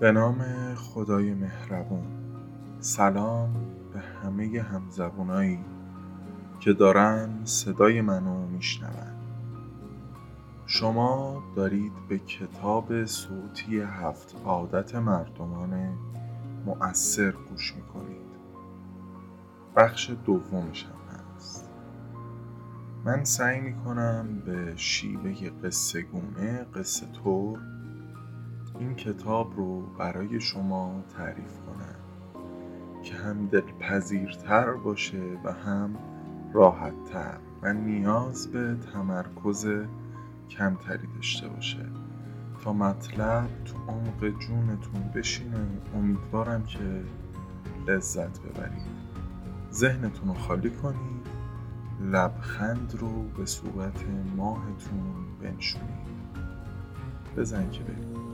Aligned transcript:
به 0.00 0.12
نام 0.12 0.44
خدای 0.74 1.34
مهربون. 1.34 2.06
سلام 2.78 3.50
به 3.92 4.00
همه 4.00 4.62
همزبونایی 4.62 5.58
که 6.60 6.72
دارن 6.72 7.44
صدای 7.44 8.00
منو 8.00 8.46
میشنون. 8.46 8.92
شما 10.66 11.42
دارید 11.56 11.92
به 12.08 12.18
کتاب 12.18 13.04
صوتی 13.04 13.80
هفت 13.80 14.36
عادت 14.44 14.94
مردمان 14.94 15.98
مؤثر 16.66 17.32
گوش 17.32 17.74
می‌کنید. 17.76 18.30
بخش 19.76 20.10
دومش 20.24 20.84
هم 20.84 21.18
هست. 21.36 21.70
من 23.04 23.24
سعی 23.24 23.60
می‌کنم 23.60 24.42
به 24.46 24.72
شیوه 24.76 25.50
قصه 25.64 26.02
گونه 26.02 26.66
قصه 26.74 27.06
طور 27.06 27.58
این 28.80 28.94
کتاب 28.94 29.56
رو 29.56 29.80
برای 29.80 30.40
شما 30.40 31.04
تعریف 31.16 31.58
کنم 31.66 31.94
که 33.02 33.14
هم 33.14 33.46
دلپذیرتر 33.46 34.72
باشه 34.72 35.38
و 35.44 35.52
هم 35.52 35.96
راحتتر 36.52 37.38
و 37.62 37.72
نیاز 37.72 38.48
به 38.52 38.76
تمرکز 38.92 39.66
کمتری 40.50 41.06
داشته 41.14 41.48
باشه. 41.48 41.86
تا 42.64 42.72
مطلب 42.72 43.48
تو 43.64 43.76
عمق 43.88 44.38
جونتون 44.38 45.10
بشینه. 45.14 45.66
امیدوارم 45.94 46.64
که 46.64 47.04
لذت 47.86 48.40
ببرید. 48.40 49.00
ذهنتون 49.72 50.28
رو 50.28 50.34
خالی 50.34 50.70
کنید. 50.70 51.26
لبخند 52.02 52.94
رو 52.98 53.22
به 53.22 53.46
صورت 53.46 54.04
ماهتون 54.36 55.14
بنشونید. 55.42 56.10
بزن 57.36 57.70
که 57.70 57.82
برید 57.82 58.29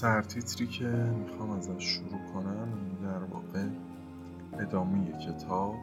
سرتیتری 0.00 0.66
که 0.66 0.84
می‌خوام 0.86 1.50
ازش 1.50 1.82
شروع 1.84 2.20
کنم. 2.34 2.68
در 3.02 3.18
واقع 3.18 3.66
ادامه 4.52 5.12
کتاب. 5.12 5.74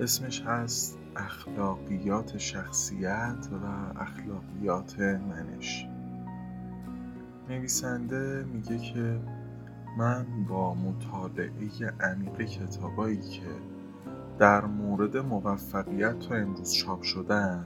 اسمش 0.00 0.42
هست 0.42 0.98
اخلاقیات 1.16 2.38
شخصیت 2.38 3.48
و 3.52 3.66
اخلاقیات 4.00 5.00
منش. 5.00 5.86
نویسنده 7.48 8.44
میگه 8.52 8.78
که 8.78 9.20
من 9.98 10.26
با 10.48 10.74
مطالعه 10.74 11.50
عمیق 12.00 12.42
کتابایی 12.42 13.20
که 13.20 13.46
در 14.38 14.64
مورد 14.64 15.16
موفقیت 15.16 16.18
تا 16.18 16.34
امروز 16.34 16.72
چاپ 16.72 17.02
شدن 17.02 17.64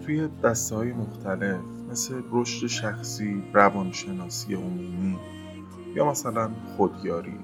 توی 0.00 0.28
دسته 0.44 0.76
های 0.76 0.92
مختلف 0.92 1.77
مثل 1.90 2.22
رشد 2.30 2.66
شخصی، 2.66 3.42
روانشناسی 3.52 4.54
عمومی 4.54 5.18
یا 5.94 6.10
مثلا 6.10 6.50
خودیاری. 6.76 7.38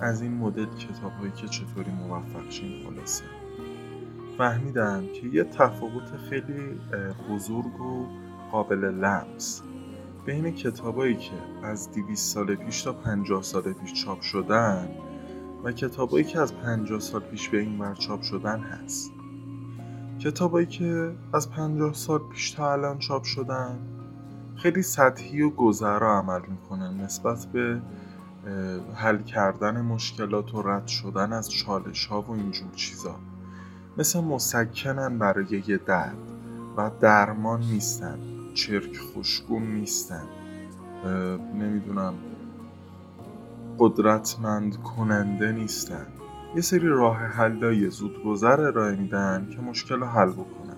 از 0.00 0.22
این 0.22 0.34
مدل 0.34 0.66
کتاب 0.66 1.12
هایی 1.12 1.32
که 1.32 1.48
چطوری 1.48 1.90
موفق 1.90 2.50
شیم 2.50 2.86
خلاصه. 2.86 3.24
فهمیدم 4.38 5.04
که 5.06 5.26
یه 5.26 5.44
تفاوت 5.44 6.16
خیلی 6.30 6.80
بزرگ 7.30 7.80
و 7.80 8.06
قابل 8.52 8.78
لمس. 8.78 9.62
بین 10.26 10.50
کتابایی 10.54 11.16
که 11.16 11.32
از 11.62 11.92
200 11.92 12.34
سال 12.34 12.54
پیش 12.54 12.82
تا 12.82 12.92
50 12.92 13.42
سال 13.42 13.72
پیش 13.72 14.04
چاپ 14.04 14.20
شدن 14.20 14.88
و 15.64 15.72
کتابایی 15.72 16.24
که 16.24 16.40
از 16.40 16.54
50 16.54 17.00
سال 17.00 17.20
پیش 17.20 17.48
به 17.48 17.60
این 17.60 17.78
ور 17.78 17.94
چاپ 17.94 18.22
شدن 18.22 18.60
هست. 18.60 19.12
کتابایی 20.24 20.66
که 20.66 21.12
از 21.32 21.50
50 21.50 21.94
سال 21.94 22.18
پیش 22.18 22.50
تا 22.50 22.72
الان 22.72 22.98
چاپ 22.98 23.22
شدن 23.22 23.78
خیلی 24.56 24.82
سطحی 24.82 25.42
و 25.42 25.50
گذرا 25.50 26.18
عمل 26.18 26.40
می‌کنن 26.48 27.00
نسبت 27.00 27.46
به 27.46 27.80
حل 28.94 29.22
کردن 29.22 29.80
مشکلات 29.80 30.54
و 30.54 30.62
رد 30.62 30.86
شدن 30.86 31.32
از 31.32 31.50
چالش 31.50 32.06
ها 32.06 32.22
و 32.22 32.30
اینجور 32.30 32.70
چیزا. 32.76 33.16
مثل 33.98 34.20
مسکنن 34.20 35.18
برای 35.18 35.62
یه 35.66 35.76
درد 35.76 36.16
و 36.76 36.90
درمان 37.00 37.60
نیستن 37.60 38.18
چرک 38.54 38.96
خوشگون 38.96 39.62
نیستن. 39.62 40.24
نمی‌دونم 41.54 42.14
قدرتمند 43.78 44.82
کننده 44.82 45.52
نیستن. 45.52 46.06
یه 46.54 46.60
سری 46.60 46.88
راه 46.88 47.16
حلای 47.16 47.90
زودگذر 47.90 48.60
ارائه 48.60 48.96
میدن 48.96 49.48
که 49.50 49.60
مشکل 49.60 49.94
رو 49.94 50.06
حل 50.06 50.32
بکنن. 50.32 50.76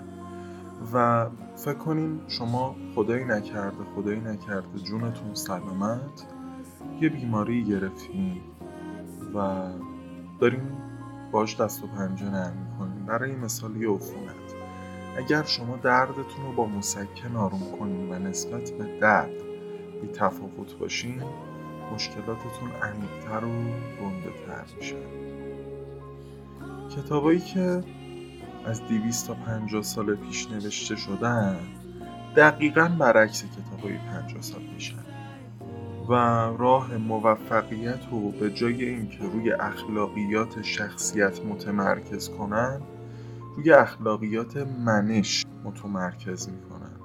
و 0.93 1.27
فکر 1.57 1.75
کنین 1.75 2.21
شما 2.29 2.77
خدایی 2.95 3.25
نکرده 3.25 3.85
خدایی 3.97 4.21
نکرده 4.21 4.79
جونتون 4.79 5.35
سلامت. 5.35 6.27
یه 7.01 7.09
بیماری 7.09 7.65
گرفتین 7.65 8.41
و 9.35 9.69
دارین 10.41 10.73
باش 11.33 11.61
دست 11.61 11.85
و 11.85 11.87
پنجه 11.87 12.31
نرم 12.31 12.69
می‌کنین. 12.71 13.07
برای 13.07 13.37
مثال 13.37 13.77
یه 13.77 13.91
عفونت. 13.91 14.55
اگر 15.17 15.43
شما 15.43 15.77
دردتون 15.77 16.47
رو 16.47 16.53
با 16.53 16.67
مسکن 16.67 17.37
آروم 17.37 17.79
کنین 17.79 18.13
و 18.13 18.19
نسبت 18.19 18.71
به 18.71 19.01
درد 19.01 19.43
بی 20.03 20.09
تفاوت 20.09 20.79
باشین 20.79 21.23
مشکلاتتون 21.95 22.71
عمیقتر 22.83 23.45
و 23.45 23.51
گنده 24.03 24.33
تر 24.47 24.65
کتابایی 26.97 27.41
که 27.41 27.85
از 28.67 28.89
دیویست 28.89 29.27
تا 29.27 29.35
پنجاه 29.35 29.83
سال 29.83 30.15
پیش 30.15 30.51
نوشته 30.51 30.97
شدن 30.97 31.57
دقیقا 32.37 32.89
برعکس 32.99 33.45
کتابای 33.45 33.99
پنجاه 33.99 34.43
سال 34.43 34.61
پیشن. 34.75 35.05
و 36.09 36.13
راه 36.59 36.97
موفقیت 36.97 38.01
رو 38.11 38.31
به 38.31 38.51
جای 38.51 38.85
اینکه 38.85 39.19
روی 39.19 39.53
اخلاقیات 39.53 40.63
شخصیت 40.63 41.41
متمرکز 41.45 42.29
کنن 42.29 42.81
روی 43.57 43.73
اخلاقیات 43.73 44.57
منش 44.57 45.47
متمرکز 45.65 46.49
می‌کنن. 46.49 46.97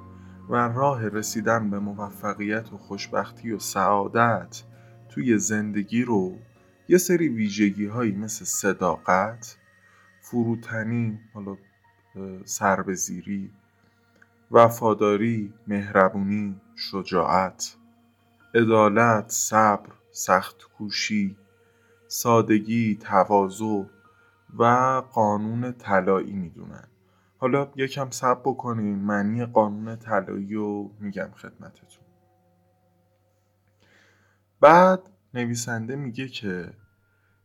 و 0.50 0.56
راه 0.56 1.08
رسیدن 1.08 1.70
به 1.70 1.80
موفقیت 1.80 2.74
و 2.74 2.78
خوشبختی 2.78 3.52
و 3.52 3.60
سعادت 3.60 4.64
توی 5.10 5.38
زندگی 5.38 6.04
رو 6.04 6.38
یه 6.90 6.98
سری 6.98 7.30
ویژگی 7.30 7.88
مثل 8.12 8.46
صداقت 8.46 9.58
فروتنی 10.32 11.20
حالا 11.34 11.58
سربزیری 12.46 13.52
وفاداری 14.52 15.54
مهربونی 15.68 16.62
شجاعت 16.76 17.76
عدالت 18.56 19.30
صبر 19.30 19.90
سخت 20.12 20.64
کوشی 20.78 21.38
سادگی 22.08 22.96
تواضع 23.02 23.84
و 24.58 24.64
قانون 25.12 25.72
طلایی 25.72 26.34
می‌دونن. 26.34 26.88
حالا 27.38 27.72
یکم 27.76 28.10
صبر 28.10 28.42
بکنین 28.42 29.00
معنی 29.00 29.46
قانون 29.46 29.96
طلایی 29.96 30.54
رو 30.54 30.92
میگم 31.00 31.30
خدمتتون. 31.36 32.06
بعد 34.60 35.00
نویسنده 35.34 35.96
میگه 35.96 36.28
که 36.28 36.74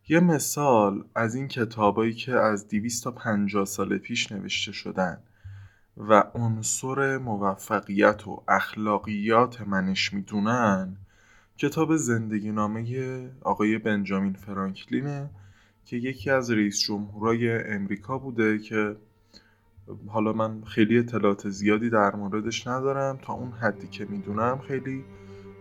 یه 0.08 0.20
مثال 0.20 1.04
از 1.14 1.34
این 1.34 1.48
کتابایی 1.48 2.14
که 2.14 2.32
از 2.32 2.68
250 2.68 3.64
سال 3.64 3.98
پیش 3.98 4.32
نوشته 4.32 4.72
شدن 4.72 5.18
و 5.96 6.24
عنصر 6.34 7.18
موفقیت 7.18 8.28
و 8.28 8.42
اخلاقیات 8.48 9.60
منش 9.60 10.12
می‌دونن 10.12 10.96
کتاب 11.58 11.96
زندگی 11.96 12.52
نامه 12.52 13.30
آقای 13.40 13.78
بنجامین 13.78 14.32
فرانکلینه 14.32 15.30
که 15.84 15.96
یکی 15.96 16.30
از 16.30 16.50
رئیس 16.50 16.80
جمهورای 16.80 17.62
امریکا 17.62 18.18
بوده 18.18 18.58
که 18.58 18.96
حالا 20.06 20.32
من 20.32 20.64
خیلی 20.64 20.98
اطلاعات 20.98 21.48
زیادی 21.48 21.90
در 21.90 22.16
موردش 22.16 22.66
ندارم 22.66 23.18
تا 23.22 23.32
اون 23.32 23.52
حدی 23.52 23.86
که 23.86 24.04
می‌دونم 24.04 24.58
خیلی 24.58 25.04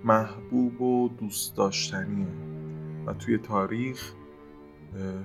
محبوب 0.03 0.81
و 0.81 1.09
دوست 1.09 1.57
داشتنیه 1.57 2.27
و 3.05 3.13
توی 3.13 3.37
تاریخ 3.37 4.13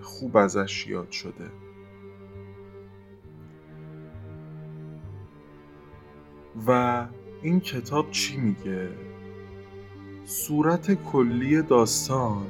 خوب 0.02 0.36
ازش 0.36 0.86
یاد 0.86 1.10
شده 1.10 1.50
و 6.66 7.06
این 7.42 7.60
کتاب 7.60 8.10
چی 8.10 8.36
میگه؟ 8.36 8.88
صورت 10.24 10.94
کلی 10.94 11.62
داستان 11.62 12.46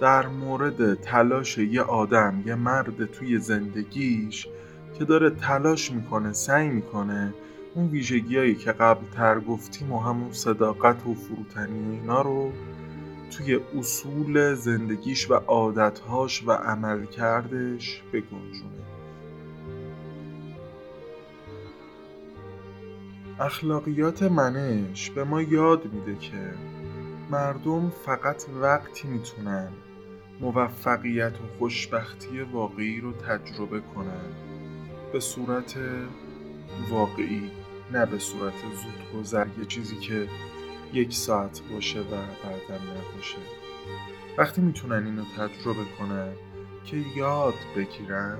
در 0.00 0.26
مورد 0.26 0.94
تلاش 0.94 1.58
یه 1.58 1.82
آدم 1.82 2.42
یه 2.46 2.54
مرد 2.54 3.04
توی 3.04 3.38
زندگیش 3.38 4.48
که 4.98 5.04
داره 5.04 5.30
تلاش 5.30 5.92
می‌کنه 5.92 6.32
سعی 6.32 6.68
می‌کنه 6.68 7.34
اون 7.74 7.88
ویژگیهایی 7.88 8.54
که 8.54 8.72
قبل 8.72 9.06
تر 9.06 9.40
گفتیم 9.40 9.92
و 9.92 10.00
همون 10.00 10.32
صداقت 10.32 11.06
و 11.06 11.14
فروتنی 11.14 11.96
اینا 11.96 12.22
رو 12.22 12.52
توی 13.30 13.60
اصول 13.78 14.54
زندگیش 14.54 15.30
و 15.30 15.34
عادتهاش 15.34 16.42
و 16.46 16.52
عملکردش 16.52 18.02
بگنجونه. 18.12 18.78
اخلاقیات 23.40 24.22
منش 24.22 25.10
به 25.10 25.24
ما 25.24 25.42
یاد 25.42 25.92
میده 25.92 26.14
که 26.14 26.54
مردم 27.30 27.90
فقط 27.90 28.44
وقتی 28.60 29.08
می‌تونن 29.08 29.68
موفقیت 30.40 31.32
و 31.32 31.58
خوشبختی 31.58 32.40
واقعی 32.40 33.00
رو 33.00 33.12
تجربه 33.12 33.80
کنن. 33.80 34.34
به 35.12 35.20
صورت 35.20 35.78
واقعی 36.90 37.50
نه 37.92 38.06
به 38.06 38.18
صورت 38.18 38.54
زود 38.54 39.20
گذر 39.20 39.46
یه 39.58 39.64
چیزی 39.64 39.96
که 39.96 40.28
یک 40.92 41.14
ساعت 41.14 41.60
باشه 41.72 42.00
و 42.00 42.04
بعدم 42.04 42.84
نباشه. 42.84 43.38
وقتی 44.38 44.60
می‌تونن 44.60 45.06
اینو 45.06 45.24
تجربه 45.24 45.84
کنن 45.98 46.32
که 46.84 46.96
یاد 47.16 47.54
بگیرن 47.76 48.38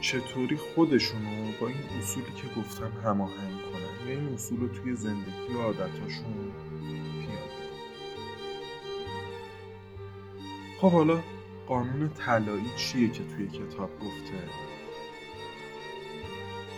چطوری 0.00 0.56
خودشونو 0.56 1.52
با 1.60 1.66
این 1.68 1.76
اصولی 1.98 2.26
که 2.26 2.60
گفتم 2.60 2.92
هماهنگ 3.04 3.58
کنن؟ 3.72 4.08
یا 4.08 4.18
این 4.18 4.34
اصول 4.34 4.60
رو 4.60 4.68
توی 4.68 4.96
زندگی 4.96 5.54
و 5.54 5.62
عادتاشون 5.62 6.52
پیاده 7.20 7.66
خب 10.80 10.90
حالا 10.90 11.20
قانون 11.66 12.08
طلایی 12.08 12.70
چیه 12.76 13.08
که 13.08 13.22
توی 13.24 13.48
کتاب 13.48 13.90
گفته؟ 14.00 14.48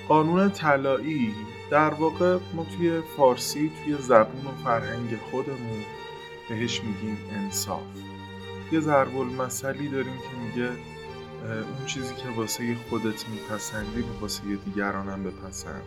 قانون 0.09 0.51
طلایی 0.51 1.35
در 1.71 1.95
واقع 1.95 2.39
ما 2.55 2.65
توی 2.65 3.01
فارسی 3.17 3.73
توی 3.85 3.97
زبون 3.99 4.47
و 4.47 4.65
فرهنگ 4.65 5.17
خودمون 5.31 5.83
بهش 6.49 6.83
میگیم 6.83 7.19
انصاف. 7.33 7.83
یه 8.73 8.81
ضرب 8.81 9.17
المثلی 9.17 9.89
داریم 9.89 10.17
که 10.17 10.37
میگه 10.47 10.71
اون 11.45 11.87
چیزی 11.87 12.15
که 12.15 12.29
واسه 12.37 12.77
خودت 12.91 13.29
میپسندی 13.29 14.01
و 14.01 14.21
واسه 14.21 14.43
دیگرانم 14.65 15.25
بپسند. 15.25 15.83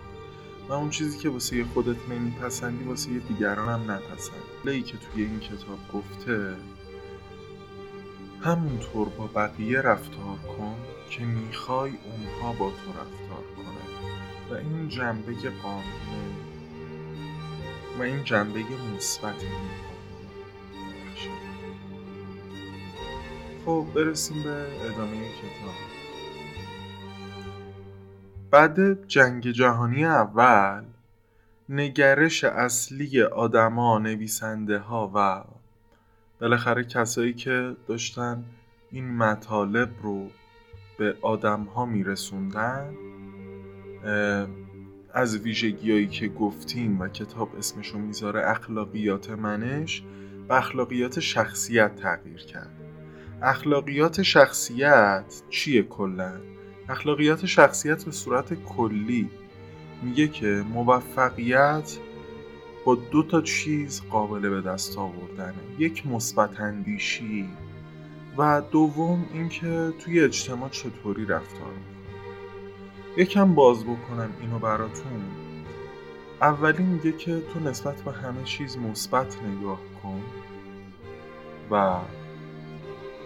و 0.69 0.73
اون 0.73 0.89
چیزی 0.89 1.17
که 1.17 1.29
واسه 1.29 1.65
خودت 1.65 2.09
نمیپسندی 2.09 2.83
واسه 2.83 3.19
دیگرانم 3.19 3.91
نپسند. 3.91 4.43
لایی 4.65 4.81
که 4.81 4.97
توی 4.97 5.23
این 5.23 5.39
کتاب 5.39 5.79
گفته 5.93 6.55
همونطور 8.41 9.09
با 9.09 9.27
بقیه 9.27 9.81
رفتار 9.81 10.37
کن 10.57 10.75
که 11.09 11.23
می‌خوای 11.23 11.91
اونها 11.91 12.53
با 12.53 12.69
تو 12.69 12.89
رفتار 12.89 13.43
کنن 13.55 13.60
و 14.51 14.53
این 14.53 14.89
جنبه 14.89 15.33
قانونه 15.63 16.35
و 17.99 18.01
این 18.01 18.23
جنبه 18.23 18.59
مثبت 18.95 19.35
خب 23.65 23.85
برسیم 23.95 24.43
به 24.43 24.67
ادامه 24.85 25.27
کتاب. 25.29 25.75
بعد 28.51 29.07
جنگ 29.07 29.51
جهانی 29.51 30.05
اول 30.05 30.83
نگرش 31.69 32.43
اصلی 32.43 33.23
آدما 33.23 33.99
نویسنده 33.99 34.79
ها 34.79 35.11
و 35.15 35.43
بالاخره 36.41 36.83
کسایی 36.83 37.33
که 37.33 37.75
داشتن 37.87 38.43
این 38.91 39.17
مطالب 39.17 39.89
رو 40.03 40.27
به 40.97 41.17
آدم 41.21 41.63
ها 41.63 41.85
میرسوندن 41.85 42.93
از 45.13 45.37
ویژگیهایی 45.37 46.07
که 46.07 46.27
گفتیم 46.27 46.99
و 46.99 47.07
کتاب 47.07 47.55
اسمشو 47.57 47.97
می‌ذاره 47.97 48.49
اخلاقیات 48.49 49.29
منش 49.29 50.03
و 50.49 50.53
اخلاقیات 50.53 51.19
شخصیت 51.19 51.95
تغییر 51.95 52.39
کرد. 52.39 52.71
اخلاقیات 53.41 54.21
شخصیت 54.21 55.41
چیه 55.49 55.83
کلا؟ 55.83 56.33
اخلاقیات 56.89 57.45
شخصیت 57.45 58.05
به 58.05 58.11
صورت 58.11 58.53
کلی 58.53 59.29
میگه 60.03 60.27
که 60.27 60.63
موفقیت 60.73 61.97
با 62.85 62.95
دو 62.95 63.23
تا 63.23 63.41
چیز 63.41 64.01
قابل 64.09 64.49
به 64.49 64.61
دست 64.61 64.97
آوردنه. 64.97 65.53
یک 65.79 66.07
مثبت 66.07 66.59
اندیشی 66.59 67.49
و 68.37 68.61
دوم 68.71 69.25
اینکه 69.33 69.93
توی 69.99 70.19
اجتماع 70.19 70.69
چطوری 70.69 71.25
رفتار 71.25 71.73
یکم 73.17 73.55
باز 73.55 73.83
بکنم 73.83 74.29
اینو 74.41 74.59
براتون. 74.59 75.21
اولی 76.41 76.83
میگه 76.83 77.11
که 77.11 77.41
تو 77.53 77.59
نسبت 77.59 78.01
به 78.01 78.11
همه 78.11 78.43
چیز 78.43 78.77
مثبت 78.77 79.37
نگاه 79.43 79.79
کن 80.03 80.21
و 81.71 81.99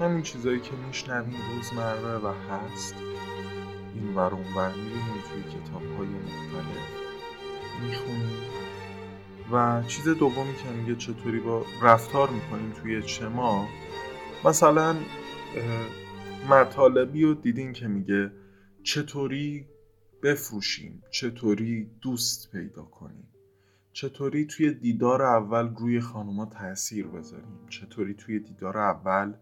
همین 0.02 0.22
چیزایی 0.22 0.60
که 0.60 0.72
میشنویم 0.88 1.36
روزمره 1.56 2.18
و 2.18 2.34
هست 2.52 2.96
این 3.96 4.16
ور 4.16 4.34
اون 4.34 4.54
ور 4.56 4.70
می‌بینیم 4.70 5.24
توی 5.32 5.44
کتاب 5.44 5.82
های 5.82 6.08
مختلف 6.08 6.88
می‌خونیم 7.84 8.40
و 9.52 9.84
چیز 9.88 10.08
دومی 10.08 10.56
که 10.56 10.70
میگه 10.70 10.96
چطوری 10.96 11.40
با 11.40 11.66
رفتار 11.82 12.30
می‌کنیم 12.30 12.72
توی 12.82 12.96
اجتماع 12.96 13.66
مثلا 14.46 14.96
مطالبی 16.50 17.24
رو 17.24 17.34
دیدین 17.34 17.74
که 17.74 17.88
میگه 17.88 18.32
چطوری 18.84 19.68
بفروشیم. 20.24 21.04
چطوری 21.12 21.90
دوست 22.02 22.52
پیدا 22.52 22.84
کنیم؟ 22.84 23.28
چطوری 23.94 24.46
توی 24.46 24.74
دیدار 24.74 25.22
اول 25.22 25.76
روی 25.76 26.00
خانوما 26.00 26.46
تاثیر 26.46 27.08
بذاریم؟ 27.08 27.60
چطوری 27.70 28.14
توی 28.14 28.40
دیدار 28.40 28.78
اول 28.78 29.34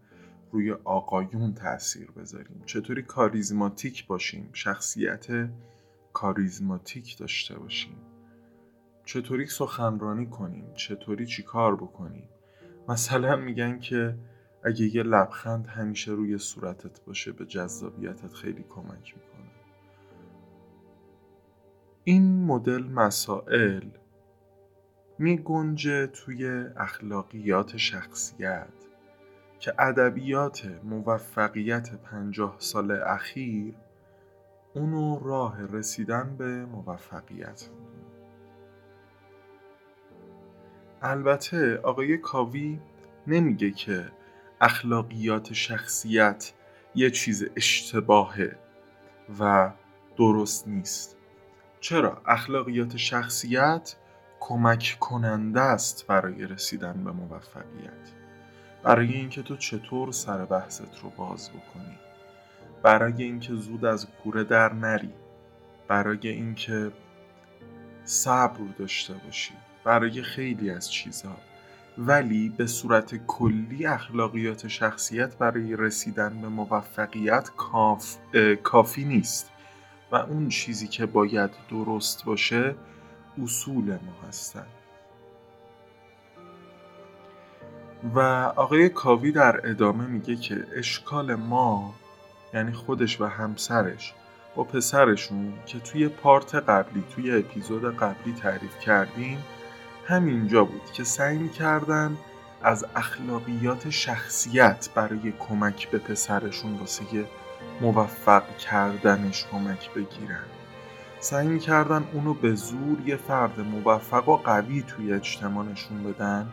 روی 0.52 0.72
آقایون 0.72 1.54
تاثیر 1.54 2.10
بذاریم؟ 2.10 2.62
چطوری 2.66 3.02
کاریزماتیک 3.02 4.06
باشیم؟ 4.06 4.50
شخصیت 4.52 5.26
کاریزماتیک 6.12 7.18
داشته 7.18 7.58
باشیم؟ 7.58 7.96
چطوری 9.04 9.46
سخنرانی 9.46 10.26
کنیم؟ 10.26 10.74
چطوری 10.74 11.26
چیکار 11.26 11.76
بکنیم؟ 11.76 12.28
مثلا 12.88 13.36
میگن 13.36 13.78
که 13.78 14.18
اگه 14.64 14.96
یه 14.96 15.02
لبخند 15.02 15.66
همیشه 15.66 16.12
روی 16.12 16.38
صورتت 16.38 17.04
باشه 17.04 17.32
به 17.32 17.46
جذابیتت 17.46 18.32
خیلی 18.32 18.64
کمک 18.68 19.14
می‌کنه. 19.16 19.33
این 22.06 22.44
مدل 22.44 22.82
مسائل 22.82 23.88
می 25.18 25.38
گنجه 25.38 26.06
توی 26.06 26.64
اخلاقیات 26.76 27.76
شخصیت 27.76 28.68
که 29.58 29.72
ادبیات 29.78 30.66
موفقیت 30.84 31.94
پنجاه 31.94 32.56
سال 32.58 32.90
اخیر 32.90 33.74
اونو 34.74 35.18
راه 35.24 35.66
رسیدن 35.66 36.36
به 36.38 36.66
موفقیت 36.66 37.68
البته 41.02 41.78
آقای 41.78 42.18
کاوی 42.18 42.80
نمیگه 43.26 43.70
که 43.70 44.12
اخلاقیات 44.60 45.52
شخصیت 45.52 46.52
یه 46.94 47.10
چیز 47.10 47.44
اشتباهه 47.56 48.58
و 49.40 49.72
درست 50.16 50.68
نیست. 50.68 51.18
چرا؟ 51.84 52.22
اخلاقیات 52.26 52.96
شخصیت 52.96 53.96
کمک 54.40 54.96
کننده 55.00 55.60
است 55.60 56.06
برای 56.06 56.46
رسیدن 56.46 57.04
به 57.04 57.12
موفقیت. 57.12 58.12
برای 58.82 59.12
اینکه 59.12 59.42
تو 59.42 59.56
چطور 59.56 60.12
سر 60.12 60.44
بحثت 60.44 61.02
رو 61.02 61.10
باز 61.10 61.50
بکنی. 61.50 61.98
برای 62.82 63.22
اینکه 63.22 63.54
زود 63.54 63.84
از 63.84 64.06
کوره 64.22 64.44
در 64.44 64.72
نری. 64.72 65.14
برای 65.88 66.28
اینکه 66.28 66.92
صبر 68.04 68.60
داشته 68.78 69.14
باشی. 69.14 69.54
برای 69.84 70.22
خیلی 70.22 70.70
از 70.70 70.92
چیزها 70.92 71.36
ولی 71.98 72.48
به 72.48 72.66
صورت 72.66 73.26
کلی 73.26 73.86
اخلاقیات 73.86 74.68
شخصیت 74.68 75.36
برای 75.38 75.76
رسیدن 75.76 76.40
به 76.40 76.48
موفقیت 76.48 77.50
کاف... 77.56 78.16
کافی 78.62 79.04
نیست. 79.04 79.53
و 80.14 80.16
اون 80.16 80.48
چیزی 80.48 80.88
که 80.88 81.06
باید 81.06 81.50
درست 81.70 82.24
باشه 82.24 82.74
اصول 83.42 83.84
ما 83.84 84.28
هستن. 84.28 84.66
و 88.14 88.20
آقای 88.56 88.88
کاوی 88.88 89.32
در 89.32 89.70
ادامه 89.70 90.06
میگه 90.06 90.36
که 90.36 90.66
اشکال 90.76 91.34
ما 91.34 91.94
یعنی 92.54 92.72
خودش 92.72 93.20
و 93.20 93.24
همسرش 93.24 94.14
با 94.56 94.64
پسرشون 94.64 95.52
که 95.66 95.78
توی 95.78 96.08
پارت 96.08 96.54
قبلی 96.54 97.04
توی 97.14 97.38
اپیزود 97.38 97.96
قبلی 97.96 98.34
تعریف 98.34 98.78
کردیم 98.78 99.38
همینجا 100.06 100.64
بود 100.64 100.92
که 100.92 101.04
سعی 101.04 101.38
می‌کردن 101.38 102.16
از 102.62 102.86
اخلاقیات 102.96 103.90
شخصیت 103.90 104.88
برای 104.94 105.32
کمک 105.38 105.90
به 105.90 105.98
پسرشون 105.98 106.74
واسه 106.74 107.04
موفق 107.80 108.56
کردنش 108.56 109.46
کمک 109.52 109.90
بگیرن. 109.90 110.44
سعی 111.20 111.46
می‌کردن 111.46 112.04
اونو 112.12 112.34
به 112.34 112.54
زور 112.54 112.98
یه 113.06 113.16
فرد 113.16 113.60
موفق 113.60 114.28
و 114.28 114.36
قوی 114.36 114.82
توی 114.82 115.12
اجتماع 115.12 115.64
نشون 115.64 116.02
بدن 116.02 116.48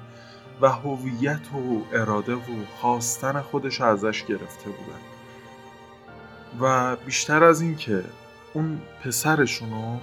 و 0.62 0.70
هویت 0.70 1.54
و 1.54 1.82
اراده 1.94 2.36
و 2.36 2.66
خواستن 2.82 3.42
خودش 3.42 3.82
ازش 3.82 4.26
گرفته 4.26 4.70
بودن. 4.70 5.00
و 6.60 6.96
بیشتر 6.96 7.44
از 7.44 7.62
این 7.62 7.76
که 7.76 8.04
اون 8.54 8.82
پسرشونو 9.04 9.98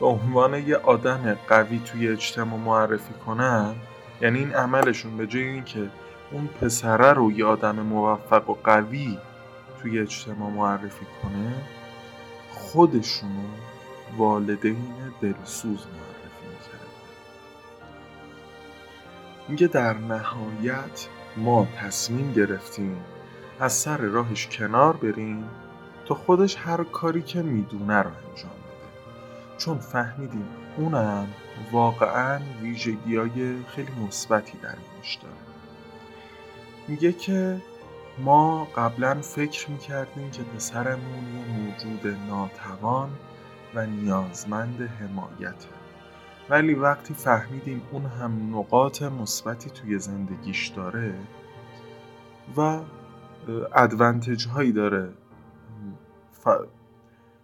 به 0.00 0.06
عنوان 0.06 0.54
یه 0.54 0.76
آدم 0.76 1.38
قوی 1.48 1.78
توی 1.78 2.08
اجتماع 2.08 2.60
معرفی 2.60 3.14
کنن 3.26 3.74
یعنی 4.20 4.38
این 4.38 4.54
عملشون 4.54 5.16
به 5.16 5.26
جای 5.26 5.42
اینکه 5.42 5.90
اون 6.32 6.46
پسره 6.46 7.12
رو 7.12 7.32
یه 7.32 7.44
آدم 7.44 7.80
موفق 7.80 8.50
و 8.50 8.54
قوی 8.64 9.18
توی 9.84 9.98
اجتماع 9.98 10.50
معرفی 10.50 11.06
کنه 11.22 11.52
خودشونو 12.50 13.48
والدین 14.16 14.94
دلسوز 15.20 15.78
معرفی 15.86 16.46
می‌کرد 16.50 16.88
میگه 19.48 19.66
در 19.66 19.94
نهایت 19.98 21.08
ما 21.36 21.68
تصمیم 21.76 22.32
گرفتیم 22.32 22.96
از 23.60 23.72
سر 23.72 23.96
راهش 23.96 24.46
کنار 24.46 24.96
بریم 24.96 25.48
تا 26.06 26.14
خودش 26.14 26.56
هر 26.56 26.84
کاری 26.84 27.22
که 27.22 27.42
می‌دونه 27.42 28.02
رو 28.02 28.10
انجام 28.30 28.50
چون 29.58 29.78
فهمیدیم 29.78 30.48
اونم 30.76 31.28
واقعا 31.72 32.40
ویژگی 32.62 33.16
های 33.16 33.64
خیلی 33.64 33.92
مثبتی 34.06 34.58
درونش 34.58 35.18
داره. 35.22 35.34
میگه 36.88 37.12
که 37.12 37.60
ما 38.18 38.64
قبلا 38.64 39.14
فکر 39.14 39.70
می‌کردیم 39.70 40.30
که 40.30 40.42
پسرمون 40.42 41.24
یه 41.34 41.58
موجود 41.58 42.18
ناتوان 42.28 43.10
و 43.74 43.86
نیازمند 43.86 44.80
حمایته. 44.82 45.68
ولی 46.50 46.74
وقتی 46.74 47.14
فهمیدیم 47.14 47.82
اون 47.92 48.06
هم 48.06 48.58
نقاط 48.58 49.02
مثبتی 49.02 49.70
توی 49.70 49.98
زندگیش 49.98 50.68
داره 50.68 51.14
و 52.56 52.80
ادوانتج 53.74 54.46
هایی 54.46 54.72
داره 54.72 55.12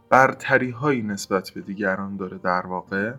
برتری 0.08 0.70
هایی 0.70 1.02
نسبت 1.02 1.50
به 1.50 1.60
دیگران 1.60 2.16
داره 2.16 2.38
در 2.38 2.66
واقع 2.66 3.14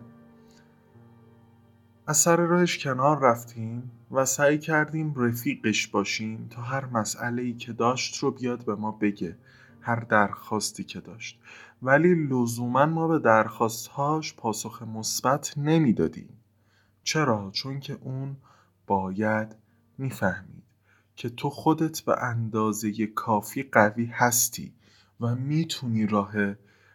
از 2.06 2.16
سر 2.16 2.36
راهش 2.36 2.84
کنار 2.84 3.18
رفتیم. 3.20 3.90
و 4.12 4.24
سعی 4.24 4.58
کردیم 4.58 5.14
رفیقش 5.16 5.86
باشیم 5.86 6.48
تا 6.50 6.62
هر 6.62 6.84
مسئله 6.84 7.42
ای 7.42 7.52
که 7.52 7.72
داشت 7.72 8.16
رو 8.16 8.30
بیاد 8.30 8.64
به 8.64 8.74
ما 8.74 8.92
بگه 8.92 9.36
هر 9.80 10.00
درخواستی 10.00 10.84
که 10.84 11.00
داشت. 11.00 11.40
ولی 11.82 12.14
لزوما 12.14 12.86
ما 12.86 13.08
به 13.08 13.18
درخواستهاش 13.18 14.34
پاسخ 14.34 14.82
مثبت 14.82 15.58
نمی‌دادیم. 15.58 16.28
چرا؟ 17.02 17.50
چون 17.50 17.80
که 17.80 17.98
اون 18.00 18.36
باید 18.86 19.56
می‌فهمید 19.98 20.62
که 21.16 21.28
تو 21.28 21.50
خودت 21.50 22.00
به 22.00 22.22
اندازه 22.22 23.06
کافی 23.06 23.62
قوی 23.62 24.06
هستی 24.06 24.74
و 25.20 25.34
می‌تونی 25.34 26.06
راه 26.06 26.32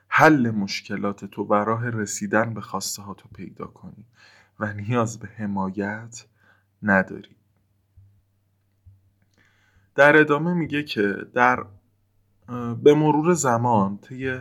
حل 0.08 0.52
مشکلات 0.52 1.26
تو 1.26 1.44
و 1.44 1.54
راه 1.54 1.90
رسیدن 1.90 2.54
به 2.54 2.62
خواسته 2.62 3.02
ها 3.02 3.14
تو 3.14 3.30
پیدا 3.36 3.66
کنی 3.66 4.06
و 4.60 4.74
نیاز 4.74 5.20
به 5.20 5.28
حمایت 5.28 6.26
نداری. 6.84 7.36
در 9.96 10.17
ادامه 10.17 10.53
میگه 10.53 10.84
که 10.84 11.15
در 11.34 11.65
به 12.84 12.93
مرور 12.93 13.34
زمان 13.34 13.98
طی 13.98 14.39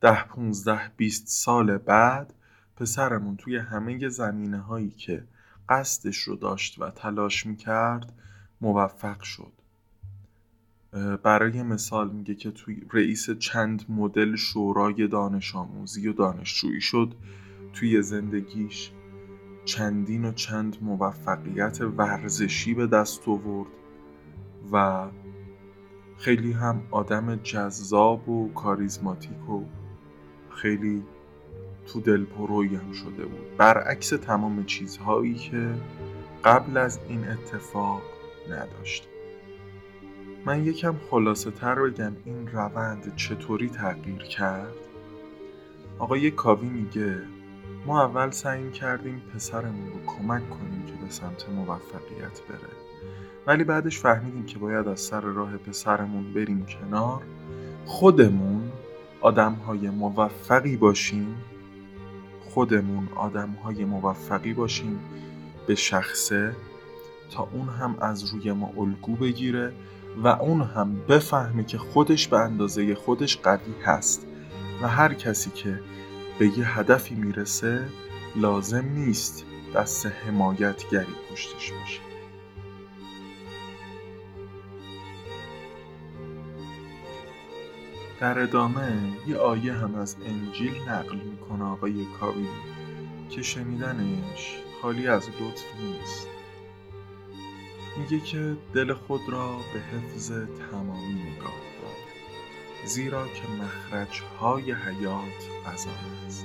ده 0.00 0.24
15 0.24 0.88
20 0.96 1.28
سال 1.28 1.78
بعد 1.78 2.34
پسرمون 2.76 3.36
توی 3.36 3.56
همه 3.56 4.08
زمینه 4.08 4.58
هایی 4.58 4.90
که 4.90 5.24
قصدش 5.68 6.16
رو 6.16 6.36
داشت 6.36 6.82
و 6.82 6.90
تلاش 6.90 7.46
می‌کرد 7.46 8.12
موفق 8.60 9.22
شد. 9.22 9.52
برای 11.22 11.62
مثال 11.62 12.10
میگه 12.10 12.34
که 12.34 12.50
توی 12.50 12.86
رئیس 12.92 13.30
چند 13.30 13.84
مدل 13.88 14.36
شورای 14.36 15.08
دانش 15.08 15.56
آموزی 15.56 16.08
و 16.08 16.12
دانشجویی 16.12 16.80
شد 16.80 17.14
توی 17.72 18.02
زندگیش. 18.02 18.90
چندین 19.64 20.24
و 20.24 20.32
چند 20.32 20.76
موفقیت 20.80 21.80
ورزشی 21.80 22.74
به 22.74 22.86
دست 22.86 23.28
آورد 23.28 23.70
و 24.72 25.06
خیلی 26.18 26.52
هم 26.52 26.82
آدم 26.90 27.36
جذاب 27.36 28.28
و 28.28 28.52
کاریزماتیک 28.52 29.50
و 29.50 29.64
خیلی 30.50 31.02
تو 31.86 32.00
دلپرویی 32.00 32.74
هم 32.76 32.92
شده 32.92 33.26
بود. 33.26 33.56
برعکس 33.56 34.08
تمام 34.08 34.64
چیزهایی 34.64 35.34
که 35.34 35.74
قبل 36.44 36.76
از 36.76 37.00
این 37.08 37.28
اتفاق 37.28 38.02
نداشت. 38.50 39.08
من 40.46 40.64
یکم 40.64 40.94
خلاصه 41.10 41.50
تر 41.50 41.74
بگم 41.74 42.12
این 42.24 42.46
روند 42.46 43.16
چطوری 43.16 43.68
تغییر 43.68 44.22
کرد؟ 44.22 44.74
آقای 45.98 46.30
کاوی 46.30 46.68
میگه 46.68 47.22
ما 47.86 48.02
اول 48.02 48.30
سعی 48.30 48.70
کردیم 48.70 49.22
پسرمون 49.34 49.86
رو 49.86 50.06
کمک 50.06 50.50
کنیم 50.50 50.86
که 50.86 50.92
به 50.92 51.10
سمت 51.10 51.48
موفقیت 51.48 52.40
بره. 52.48 52.72
ولی 53.46 53.64
بعدش 53.64 53.98
فهمیدیم 53.98 54.46
که 54.46 54.58
باید 54.58 54.88
از 54.88 55.00
سر 55.00 55.20
راه 55.20 55.56
پسرمون 55.56 56.32
بریم 56.34 56.66
کنار. 56.66 57.22
خودمون 57.86 58.72
آدم 59.20 59.52
های 59.52 59.90
موفقی 59.90 60.76
باشیم. 60.76 61.36
خودمون 62.40 63.08
آدم 63.16 63.50
های 63.50 63.84
موفقی 63.84 64.52
باشیم 64.52 65.00
به 65.66 65.74
شخصه 65.74 66.56
تا 67.30 67.48
اون 67.52 67.68
هم 67.68 67.96
از 68.00 68.34
روی 68.34 68.52
ما 68.52 68.72
الگو 68.78 69.16
بگیره 69.16 69.72
و 70.24 70.28
اون 70.28 70.60
هم 70.60 70.96
بفهمه 71.08 71.64
که 71.64 71.78
خودش 71.78 72.28
به 72.28 72.38
اندازه 72.38 72.94
خودش 72.94 73.36
قوی 73.36 73.74
هست 73.84 74.26
و 74.82 74.88
هر 74.88 75.14
کسی 75.14 75.50
که 75.50 75.80
به 76.38 76.58
یه 76.58 76.78
هدفی 76.78 77.14
می‌رسه 77.14 77.88
لازم 78.36 78.84
نیست 78.84 79.44
دست 79.74 80.06
حمایتگری 80.06 81.14
پشتش 81.30 81.72
باشه. 81.72 82.00
در 88.20 88.38
ادامه 88.38 88.98
یه 89.26 89.36
آیه 89.36 89.72
هم 89.72 89.94
از 89.94 90.16
انجیل 90.26 90.74
نقل 90.88 91.16
می‌کنه 91.16 91.64
آقای 91.64 92.06
کاوی 92.20 92.48
که 93.30 93.42
شنیدنش 93.42 94.58
خالی 94.82 95.06
از 95.06 95.28
لطف 95.28 95.64
نیست. 95.80 96.28
میگه 97.96 98.24
که 98.24 98.56
دل 98.74 98.94
خود 98.94 99.20
را 99.28 99.56
به 99.72 99.80
حفظ 99.80 100.32
تمامی 100.70 101.14
نگاه 101.14 101.61
زیرا 102.84 103.28
که 103.28 103.42
مخرج 103.62 104.22
های 104.40 104.72
حیات 104.72 105.66
غذا 105.66 105.90
است. 106.26 106.44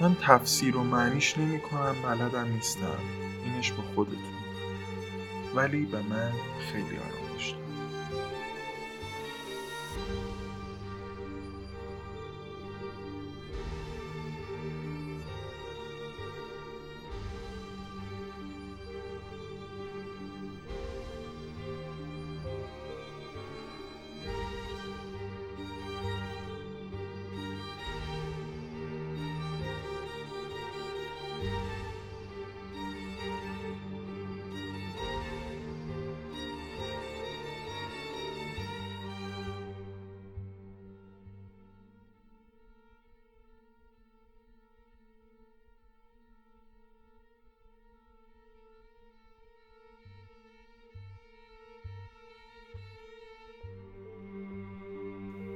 من 0.00 0.16
تفسیر 0.22 0.76
و 0.76 0.82
معنیش 0.82 1.38
نمی 1.38 1.60
کنم 1.60 1.96
بلدم 2.02 2.48
نیستم. 2.48 2.98
اینش 3.44 3.72
با 3.72 3.82
خودتون. 3.94 4.18
ولی 5.54 5.84
به 5.84 6.02
من 6.02 6.32
خیلی 6.72 6.96
آرامش 6.98 7.23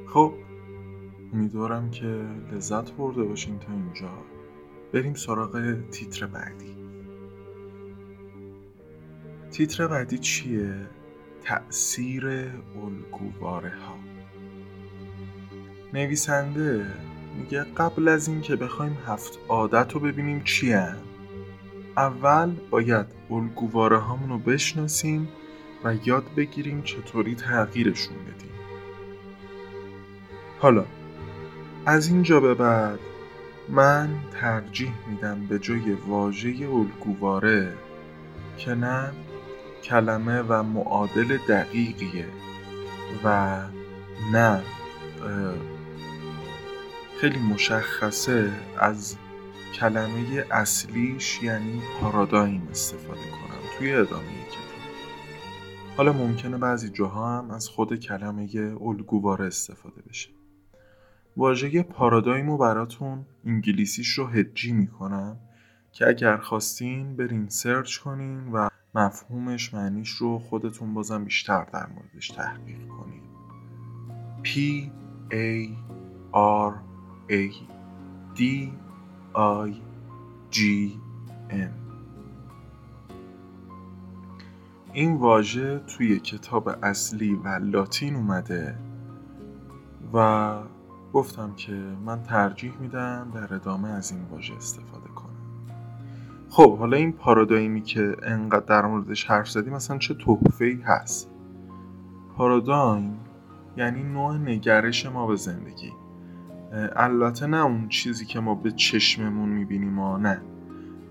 خب 0.09 0.35
امیدوارم 1.35 1.91
که 1.91 2.27
لذت 2.53 2.93
برده 2.93 3.23
باشین 3.23 3.59
تا 3.59 3.73
اینجا. 3.73 4.11
بریم 4.93 5.15
سراغ 5.15 5.77
تیتر 5.91 6.27
بعدی. 6.27 6.77
تیتر 9.51 9.87
بعدی 9.87 10.19
چیه؟ 10.19 10.75
تأثیر 11.43 12.27
الگوواره 12.85 13.71
ها 13.71 13.95
نویسنده 15.93 16.87
میگه 17.39 17.65
قبل 17.65 18.09
از 18.09 18.29
اینکه 18.29 18.57
بخوایم 18.57 18.99
هفت 19.07 19.39
عادت 19.49 19.93
رو 19.93 20.01
ببینیم 20.01 20.43
چی 20.45 20.75
اول 21.97 22.55
باید 22.71 23.07
الگوواره 23.31 23.99
هامون 23.99 24.29
رو 24.29 24.39
بشناسیم 24.39 25.29
و 25.85 25.95
یاد 26.05 26.25
بگیریم 26.37 26.83
چطوری 26.83 27.35
تغییرشون 27.35 28.17
بدیم. 28.17 28.58
حالا 30.61 30.85
از 31.87 32.09
اینجا 32.09 32.41
به 32.41 32.55
بعد 32.55 32.99
من 33.69 34.09
ترجیح 34.41 34.93
میدم 35.11 35.47
به 35.47 35.59
جای 35.59 35.93
واژه 35.93 36.49
الگوواره 36.49 37.75
که 38.57 38.75
نه 38.75 39.13
کلمه 39.85 40.43
و 40.43 40.63
معادل 40.63 41.37
دقیقیه 41.49 42.29
و 43.25 43.59
نه 44.33 44.63
خیلی 47.21 47.39
مشخصه 47.39 48.53
از 48.79 49.17
کلمه 49.75 50.45
اصلیش 50.51 51.43
یعنی 51.43 51.83
پارادایم 52.01 52.69
استفاده 52.71 53.21
کنم 53.21 53.79
توی 53.79 53.93
ادامه 53.93 54.23
کتاب. 54.51 54.69
حالا 55.97 56.13
ممکنه 56.13 56.59
بعضی 56.59 56.89
جاها 56.89 57.39
هم 57.39 57.51
از 57.51 57.69
خود 57.69 58.01
کلمه 58.01 58.49
الگوواره 58.81 59.47
استفاده 59.47 60.03
بشه. 60.09 60.38
واژه 61.39 61.83
پارادایم 61.83 62.51
رو 62.51 62.59
براتون 62.59 63.27
انگلیسیش 63.45 64.09
رو 64.09 64.27
هجی 64.27 64.73
می‌کنم 64.73 65.37
که 65.93 66.09
اگر 66.09 66.37
خواستین 66.37 67.17
برین 67.17 67.49
سرچ 67.49 67.99
کنین 67.99 68.53
و 68.53 68.69
مفهومش 68.95 69.75
معنیش 69.75 70.11
رو 70.11 70.39
خودتون 70.39 70.95
بازم 70.95 71.25
بیشتر 71.25 71.65
در 71.65 71.87
موردش 71.87 72.29
تحقیق 72.29 72.89
کنین. 72.89 73.23
P 74.45 74.49
A 75.31 75.69
R 76.35 76.73
A 77.31 77.55
D 78.37 78.41
I 79.37 79.73
G 80.53 80.59
N. 81.51 81.73
این 84.93 85.17
واژه 85.17 85.79
توی 85.79 86.21
کتاب 86.21 86.69
اصلی 86.83 87.35
و 87.35 87.49
لاتین 87.49 88.15
اومده 88.15 88.79
و 90.13 90.78
گفتم 91.13 91.53
که 91.57 91.73
من 92.05 92.23
ترجیح 92.23 92.73
میدم 92.81 93.31
در 93.35 93.55
ادامه 93.55 93.89
از 93.89 94.13
این 94.13 94.21
واژه 94.31 94.55
استفاده 94.55 95.09
کنم. 95.09 95.29
خب 96.49 96.79
حالا 96.79 96.97
این 96.97 97.13
پارادایمی 97.13 97.83
که 97.83 98.17
انقدر 98.23 98.65
در 98.67 98.87
موردش 98.87 99.25
حرف 99.25 99.51
زدیم 99.51 99.73
مثلا 99.73 99.99
چه 99.99 100.15
تحفه 100.15 100.65
ای 100.65 100.81
هست؟ 100.85 101.31
پارادایم 102.37 103.19
یعنی 103.77 104.03
نوع 104.03 104.37
نگرش 104.37 105.07
ما 105.07 105.27
به 105.27 105.37
زندگی. 105.37 105.93
البته 106.97 107.47
نه 107.47 107.65
اون 107.65 107.89
چیزی 107.89 108.27
که 108.27 108.41
ما 108.41 108.55
به 108.55 108.71
چشممون 108.71 109.49
می‌بینیم 109.49 109.99
و 109.99 110.19
نه. 110.19 110.41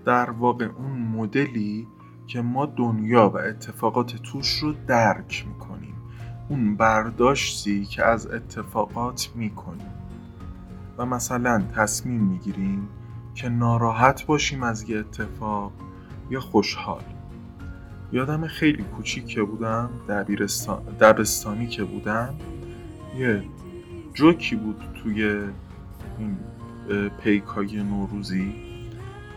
در 0.04 0.30
واقع 0.30 0.68
اون 0.78 0.92
مدلی 0.98 1.88
که 2.26 2.40
ما 2.42 2.66
دنیا 2.66 3.30
و 3.30 3.36
اتفاقات 3.36 4.16
توش 4.16 4.58
رو 4.58 4.74
درک 4.86 5.46
می‌کنیم. 5.48 5.87
اون 6.48 6.76
برداشتی 6.76 7.84
که 7.84 8.04
از 8.04 8.26
اتفاقات 8.26 9.30
می‌کنیم 9.34 9.92
و 10.98 11.06
مثلا 11.06 11.62
تصمیم 11.76 12.20
می‌گیریم 12.20 12.88
که 13.34 13.48
ناراحت 13.48 14.26
باشیم 14.26 14.62
از 14.62 14.90
یه 14.90 14.98
اتفاق 14.98 15.72
یا 16.30 16.40
خوشحال. 16.40 17.02
یادم 18.12 18.46
خیلی 18.46 18.82
کوچیک 18.82 19.26
که 19.26 19.42
بودم 19.42 19.90
دبستانی 21.00 21.66
که 21.66 21.84
بودم 21.84 22.34
یه 23.18 23.42
جوکی 24.14 24.56
بود 24.56 24.80
توی 25.02 25.22
این 26.18 26.36
پیکای 27.22 27.82
نوروزی. 27.82 28.54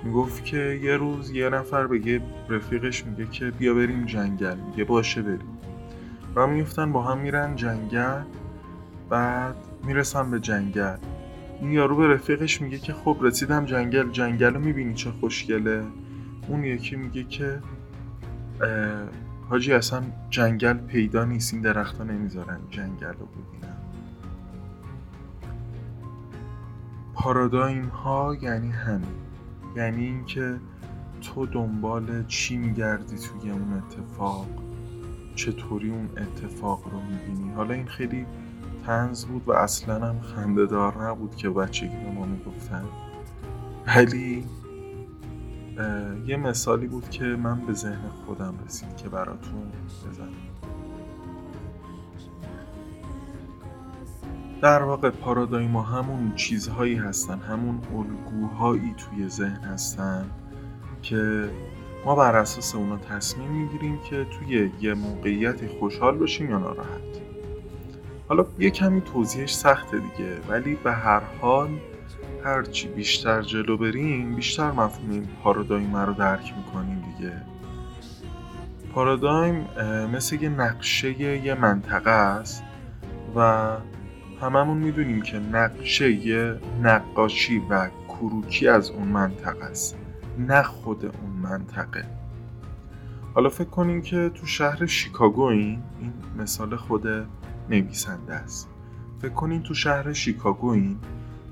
می‌گفت 0.04 0.46
که 0.46 0.80
یه 0.84 0.98
روز 0.98 1.32
یه 1.32 1.50
نفر 1.50 1.88
بگه 1.88 2.22
رفیقش 2.50 3.06
میگه 3.06 3.26
که 3.26 3.52
بیا 3.52 3.74
بریم 3.74 4.06
جنگل 4.06 4.58
میگه 4.58 4.84
باشه 4.84 5.22
بریم. 5.22 5.58
و 6.36 6.48
میفتن 6.48 6.92
با 6.92 7.02
هم 7.04 7.18
میرن 7.18 7.56
جنگل 7.56 8.22
بعد 9.10 9.56
می‌رسن 9.84 10.32
به 10.32 10.40
جنگل. 10.40 10.98
این 11.62 11.72
یارو 11.72 11.96
به 11.96 12.08
رفیقش 12.08 12.62
میگه 12.62 12.78
که 12.78 12.94
خب 12.94 13.18
رسیدم 13.22 13.66
جنگل 13.66 14.12
جنگل 14.12 14.54
رو 14.54 14.60
می‌بینی 14.60 14.94
چه 14.94 15.12
خوشگله. 15.12 15.84
اون 16.48 16.64
یکی 16.64 16.96
میگه 16.96 17.24
که 17.24 17.60
حاجی 19.50 19.74
اصلا 19.74 20.04
جنگل 20.30 20.74
پیدا 20.74 21.26
نیست 21.26 21.54
این 21.54 21.62
درختها 21.62 22.04
نمی‌ذارن 22.04 22.60
جنگل 22.70 23.08
رو 23.08 23.26
ببینم 23.26 23.78
پارادایم 27.14 27.86
ها 27.86 28.36
یعنی 28.42 28.72
همین. 28.72 29.08
یعنی 29.76 30.06
اینکه 30.06 30.60
تو 31.22 31.46
دنبال 31.46 32.26
چی 32.28 32.58
میگردی 32.58 33.16
توی 33.18 33.52
اون 33.52 33.74
اتفاق؟ 33.74 34.48
چطوری 35.36 35.90
اون 35.90 36.10
اتفاق 36.18 36.84
رو 36.92 37.00
می‌بینی؟ 37.02 37.54
حالا 37.54 37.74
این 37.74 37.86
خیلی 37.86 38.26
تنز 38.86 39.26
بود 39.26 39.44
و 39.48 39.52
اصلا 39.52 40.08
هم 40.08 40.20
خندهدار 40.22 41.10
نبود 41.10 41.36
که 41.36 41.50
بچگی 41.50 41.96
به 41.96 42.12
ما 42.12 42.26
می‌گفتن. 42.26 42.84
ولی 43.88 44.46
یه 46.26 46.38
مثالی 46.38 46.88
بود 46.88 47.10
که 47.10 47.24
من 47.24 47.60
به 47.60 47.74
ذهن 47.74 48.10
خودم 48.26 48.54
رسید 48.66 48.98
که 48.98 49.10
براتون 49.10 49.72
بزنم. 50.10 50.28
در 54.62 54.84
واقع 54.84 55.10
پارادایم 55.10 55.78
همون 55.78 56.36
چیزهایی 56.36 56.96
هستن 56.96 57.40
همون 57.40 57.80
الگوهایی 57.96 58.96
توی 58.98 59.30
ذهن 59.30 59.62
هستن 59.64 60.26
که 61.02 61.50
ما 62.06 62.16
بر 62.16 62.36
اساس 62.36 62.76
اونا 62.76 62.98
تصمیم 62.98 63.52
می‌گیریم 63.52 64.00
که 64.10 64.26
توی 64.26 64.72
یه 64.82 64.94
موقعیتی 64.94 65.68
خوشحال 65.68 66.18
باشیم 66.18 66.50
یا 66.50 66.58
ناراحت. 66.58 67.22
حالا 68.28 68.46
یه 68.60 68.70
کمی 68.70 69.02
توضیحش 69.02 69.54
سخته 69.54 69.98
دیگه 69.98 70.38
ولی 70.50 70.76
به 70.76 70.92
هر 70.92 71.22
حال 71.42 71.70
هرچی 72.44 72.88
بیشتر 72.88 73.42
جلو 73.42 73.78
بریم 73.78 74.36
بیشتر 74.36 74.72
مفهوم 74.72 75.12
این 75.12 75.28
پارادایم 75.44 75.96
رو 75.96 76.14
درک 76.14 76.54
می‌کنیم 76.58 77.04
دیگه. 77.18 77.34
پارادایم 78.94 79.68
مثل 80.14 80.44
یه 80.44 80.50
نقشه 80.50 81.22
یه 81.22 81.54
منطقه 81.54 82.12
است 82.12 82.64
و 83.36 83.68
هممون 84.42 84.78
می‌دونیم 84.78 85.22
که 85.22 85.40
نقشه 85.40 86.12
یه 86.12 86.56
نقاشی 86.82 87.62
و 87.70 87.90
کروکی 88.10 88.68
از 88.68 88.90
اون 88.90 89.08
منطقه 89.08 89.66
است 89.66 89.98
نه 90.40 90.64
خود 90.64 91.06
اون 91.06 91.31
منطقه. 91.52 92.06
حالا 93.34 93.50
فکر 93.50 93.70
کنیم 93.70 94.02
که 94.02 94.32
تو 94.36 94.46
شهر 94.46 94.86
شیکاگو 94.86 95.42
این 95.42 95.82
این 96.00 96.14
مثال 96.38 96.76
خود 96.76 97.08
نویسنده 97.70 98.34
است. 98.34 98.70
فکر 99.22 99.34
کنیم 99.34 99.62
تو 99.62 99.74
شهر 99.74 100.14
شیکاگو 100.14 100.70
این 100.70 100.98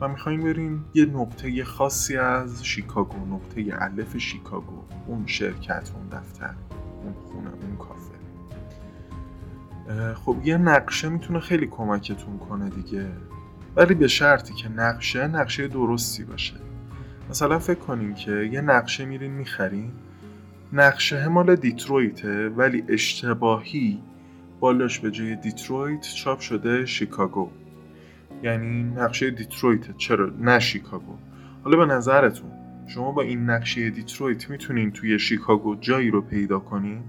و 0.02 0.08
می‌خوایم 0.08 0.44
بریم 0.44 0.86
یه 0.94 1.06
نقطه 1.06 1.64
خاصی 1.64 2.18
از 2.18 2.66
شیکاگو 2.66 3.36
نقطه 3.36 3.66
الف 3.80 4.18
شیکاگو 4.18 4.84
اون 5.08 5.26
شرکت 5.26 5.92
اون 5.96 6.20
دفتر 6.20 6.56
اون 7.04 7.14
خونه 7.14 7.50
اون 7.50 7.78
کافه. 7.78 8.20
خب 10.14 10.38
یه 10.44 10.58
نقشه 10.58 11.10
می‌تونه 11.10 11.40
خیلی 11.40 11.68
کمکتون 11.68 12.38
کنه 12.38 12.70
دیگه. 12.70 13.12
ولی 13.76 13.94
به 13.94 14.08
شرطی 14.08 14.54
که 14.54 14.70
نقشه 14.70 15.28
نقشه 15.28 15.68
درستی 15.68 16.24
باشه. 16.24 16.69
مثلا 17.30 17.60
فکر 17.60 17.80
کنیم 17.80 18.14
که 18.14 18.32
یه 18.32 18.62
نقشه 18.62 19.06
میرین 19.06 19.32
می‌خرین. 19.32 19.92
نقشه 20.74 21.28
مال 21.28 21.56
دیترویته 21.56 22.50
ولی 22.50 22.84
اشتباهی 22.88 24.04
بالاش 24.60 25.00
به 25.00 25.12
جای 25.12 25.36
دیترویت 25.36 26.02
چاپ 26.02 26.40
شده 26.40 26.86
شیکاگو. 26.86 27.50
یعنی 28.44 28.84
نقشه 28.84 29.32
دیترویت 29.32 29.98
چرا؟ 29.98 30.30
نه 30.40 30.60
شیکاگو. 30.60 31.16
حالا 31.64 31.78
به 31.78 31.94
نظرتون 31.94 32.52
شما 32.88 33.12
با 33.12 33.22
این 33.22 33.50
نقشه 33.50 33.90
دیترویت 33.90 34.50
می‌تونین 34.50 34.92
توی 34.92 35.20
شیکاگو 35.20 35.76
جایی 35.76 36.12
رو 36.12 36.22
پیدا 36.22 36.60
کنین؟ 36.60 37.04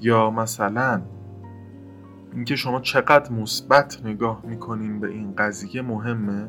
یا 0.00 0.30
مثلا 0.30 1.02
اینکه 2.34 2.56
شما 2.56 2.80
چقدر 2.80 3.32
مثبت 3.32 4.00
نگاه 4.04 4.42
می‌کنین 4.46 5.00
به 5.00 5.08
این 5.08 5.34
قضیه 5.34 5.82
مهمه؟ 5.82 6.48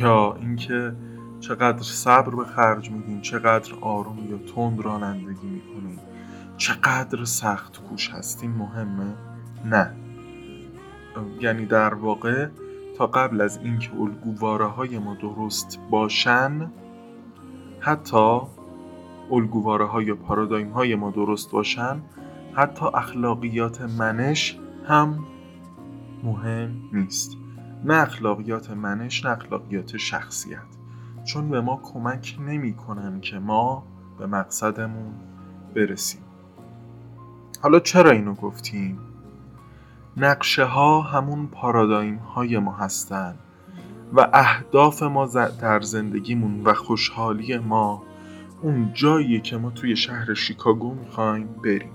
یا 0.00 0.36
اینکه 0.40 0.92
چقدر 1.40 1.82
صبر 1.82 2.34
به 2.34 2.44
خرج 2.44 2.90
میدین 2.90 3.20
چقدر 3.20 3.74
آروم 3.80 4.18
یا 4.30 4.38
تند 4.54 4.80
رانندگی 4.80 5.46
می‌کنین. 5.46 5.98
چقدر 6.56 7.24
سخت 7.24 7.82
کوش 7.88 8.10
هستین 8.10 8.50
مهمه؟ 8.50 9.14
نه. 9.64 9.96
یعنی 11.40 11.66
در 11.66 11.94
واقع 11.94 12.48
تا 12.98 13.06
قبل 13.06 13.40
از 13.40 13.56
اینکه 13.56 13.90
الگوواره 14.00 14.66
های 14.66 14.98
ما 14.98 15.14
درست 15.14 15.78
باشن 15.90 16.70
حتی 17.80 18.40
الگوواره 19.30 19.84
های 19.86 20.14
پارادایم 20.14 20.70
های 20.70 20.94
ما 20.94 21.10
درست 21.10 21.50
باشن 21.50 22.02
حتی 22.54 22.86
اخلاقیات 22.94 23.80
منش 23.80 24.58
هم 24.88 25.26
مهم 26.24 26.70
نیست. 26.92 27.36
نه 27.84 27.94
اخلاقیات 27.94 28.70
منش 28.70 29.24
نه 29.24 29.30
اخلاقیات 29.30 29.96
شخصیت. 29.96 30.75
چون 31.26 31.48
به 31.48 31.60
ما 31.60 31.80
کمک 31.82 32.36
نمی‌کنن 32.40 33.20
که 33.20 33.38
ما 33.38 33.84
به 34.18 34.26
مقصدمون 34.26 35.12
برسیم. 35.74 36.22
حالا 37.62 37.80
چرا 37.80 38.10
اینو 38.10 38.34
گفتیم؟ 38.34 38.98
نقشه 40.16 40.64
ها 40.64 41.00
همون 41.00 41.46
پارادایم 41.46 42.16
های 42.16 42.58
ما 42.58 42.72
هستن 42.72 43.34
و 44.12 44.28
اهداف 44.32 45.02
ما 45.02 45.26
در 45.60 45.80
زندگیمون 45.80 46.60
و 46.64 46.74
خوشحالی 46.74 47.58
ما 47.58 48.02
اون 48.62 48.90
جایی 48.94 49.40
که 49.40 49.56
ما 49.56 49.70
توی 49.70 49.96
شهر 49.96 50.34
شیکاگو 50.34 50.94
می‌خوایم 50.94 51.46
بریم. 51.64 51.92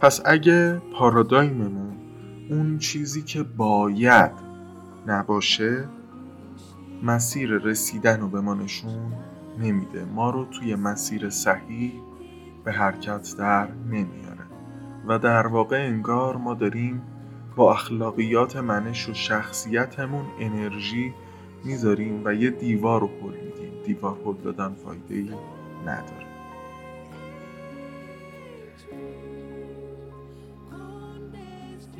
پس 0.00 0.22
اگه 0.24 0.82
پارادایممون 0.98 1.96
اون 2.50 2.78
چیزی 2.78 3.22
که 3.22 3.42
باید 3.42 4.32
نباشه 5.06 5.88
مسیر 7.02 7.50
رسیدن 7.50 8.20
رو 8.20 8.28
به 8.28 8.40
ما 8.40 8.54
نشون 8.54 9.12
نمیده. 9.58 10.04
ما 10.04 10.30
رو 10.30 10.44
توی 10.44 10.74
مسیر 10.74 11.30
صحیح 11.30 11.92
به 12.64 12.72
حرکت 12.72 13.34
در 13.38 13.68
نمیاره. 13.90 14.40
و 15.06 15.18
در 15.18 15.46
واقع 15.46 15.86
انگار 15.86 16.36
ما 16.36 16.54
داریم 16.54 17.02
با 17.56 17.72
اخلاقیات 17.72 18.56
منش 18.56 19.08
و 19.08 19.14
شخصیتمون 19.14 20.24
انرژی 20.40 21.14
می‌ذاریم 21.64 22.22
و 22.24 22.34
یه 22.34 22.50
دیوار 22.50 23.00
رو 23.00 23.06
پل 23.06 23.30
میدیم. 23.30 23.82
دیوار 23.84 24.14
پل 24.14 24.34
دادن 24.44 24.74
فایده 24.74 25.14
ای 25.14 25.30
نداره. 25.86 26.26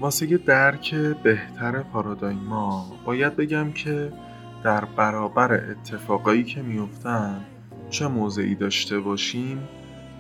واسه 0.01 0.37
درک 0.37 0.95
بهتر 0.95 1.83
پارادایما 1.83 2.93
باید 3.05 3.37
بگم 3.37 3.73
که 3.73 4.13
در 4.65 4.85
برابر 4.85 5.71
اتفاقایی 5.71 6.45
که 6.45 6.63
میفتن 6.63 7.45
چه 7.91 8.09
موضعی 8.09 8.55
داشته 8.55 9.01
باشیم 9.01 9.69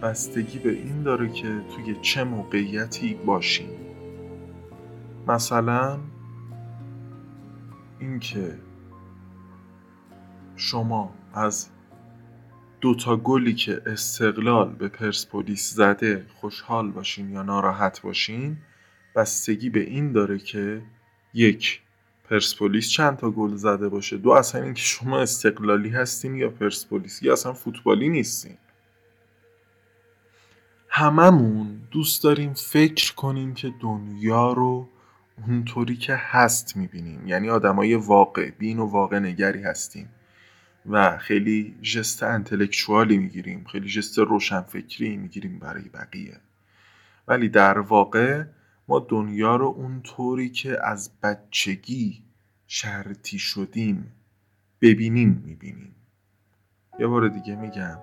بستگی 0.02 0.58
به 0.58 0.70
این 0.70 1.02
داره 1.02 1.32
که 1.32 1.60
توی 1.76 1.96
چه 2.02 2.24
موقعیتی 2.24 3.14
باشیم. 3.14 3.70
مثلا 5.28 5.98
اینکه 7.98 8.58
شما 10.56 11.14
از 11.34 11.68
دوتا 12.80 13.16
گلی 13.16 13.54
که 13.54 13.82
استقلال 13.86 14.68
به 14.74 14.88
پرسپولیس 14.88 15.74
زده 15.74 16.26
خوشحال 16.34 16.90
باشین 16.90 17.30
یا 17.30 17.42
ناراحت 17.42 18.02
باشین 18.02 18.56
بستگی 19.16 19.70
به 19.70 19.80
این 19.80 20.12
داره 20.12 20.38
که 20.38 20.82
یک 21.34 21.82
پرسپولیس 22.30 22.88
چند 22.88 23.16
تا 23.16 23.30
گل 23.30 23.56
زده 23.56 23.88
باشه؟ 23.88 24.16
دو 24.16 24.30
اصلا 24.30 24.62
اینکه 24.62 24.82
شما 24.82 25.20
استقلالی 25.20 25.88
هستین 25.88 26.34
یا 26.34 26.50
پرسپولیس؟ 26.50 27.22
یا 27.22 27.32
اصلا 27.32 27.52
فوتبالی 27.52 28.08
نیستین؟ 28.08 28.56
هممون 30.88 31.80
دوست 31.90 32.22
داریم 32.22 32.54
فکر 32.54 33.14
کنیم 33.14 33.54
که 33.54 33.74
دنیا 33.80 34.52
رو 34.52 34.88
اونطوری 35.46 35.96
که 35.96 36.14
هست 36.16 36.76
می‌بینیم. 36.76 37.26
یعنی 37.26 37.50
آدمای 37.50 37.94
واقع 37.94 38.50
بین 38.50 38.78
و 38.78 38.86
واقع 38.86 39.18
نگری 39.18 39.62
هستیم. 39.62 40.08
و 40.86 41.18
خیلی 41.18 41.78
جست 41.82 42.22
انتلکچوالی 42.22 43.18
می‌گیریم. 43.18 43.64
خیلی 43.72 43.88
جست 43.88 44.18
روشنفکری 44.18 45.16
می‌گیریم 45.16 45.58
برای 45.58 45.88
بقیه. 45.88 46.40
ولی 47.28 47.48
در 47.48 47.78
واقع 47.78 48.44
ما 48.90 48.98
دنیا 48.98 49.56
رو 49.56 49.66
اونطوری 49.66 50.48
که 50.48 50.78
از 50.82 51.10
بچگی 51.22 52.24
شرطی 52.66 53.38
شدیم 53.38 54.12
ببینیم 54.80 55.42
می‌بینیم. 55.46 55.94
یه 56.98 57.06
بار 57.06 57.28
دیگه 57.28 57.56
میگم 57.56 57.98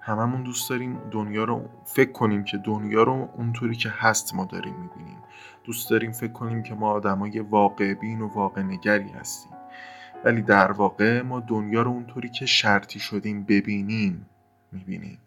هممون 0.00 0.42
دوست 0.42 0.70
داریم 0.70 0.98
دنیا 1.10 1.44
رو 1.44 1.70
فکر 1.84 2.12
کنیم 2.12 2.44
که 2.44 2.56
دنیا 2.58 3.02
رو 3.02 3.30
اونطوری 3.36 3.76
که 3.76 3.88
هست 3.88 4.34
ما 4.34 4.44
داریم 4.44 4.74
می‌بینیم. 4.74 5.18
دوست 5.64 5.90
داریم 5.90 6.12
فکر 6.12 6.32
کنیم 6.32 6.62
که 6.62 6.74
ما 6.74 6.90
آدمای 6.90 7.40
واقع 7.40 7.94
بین 7.94 8.20
و 8.20 8.28
واقع 8.28 8.62
نگری 8.62 9.08
هستیم. 9.08 9.52
ولی 10.24 10.42
در 10.42 10.72
واقع 10.72 11.22
ما 11.22 11.40
دنیا 11.40 11.82
رو 11.82 11.90
اونطوری 11.90 12.28
که 12.28 12.46
شرطی 12.46 12.98
شدیم 12.98 13.44
ببینیم 13.44 14.26
می‌بینیم. 14.72 15.18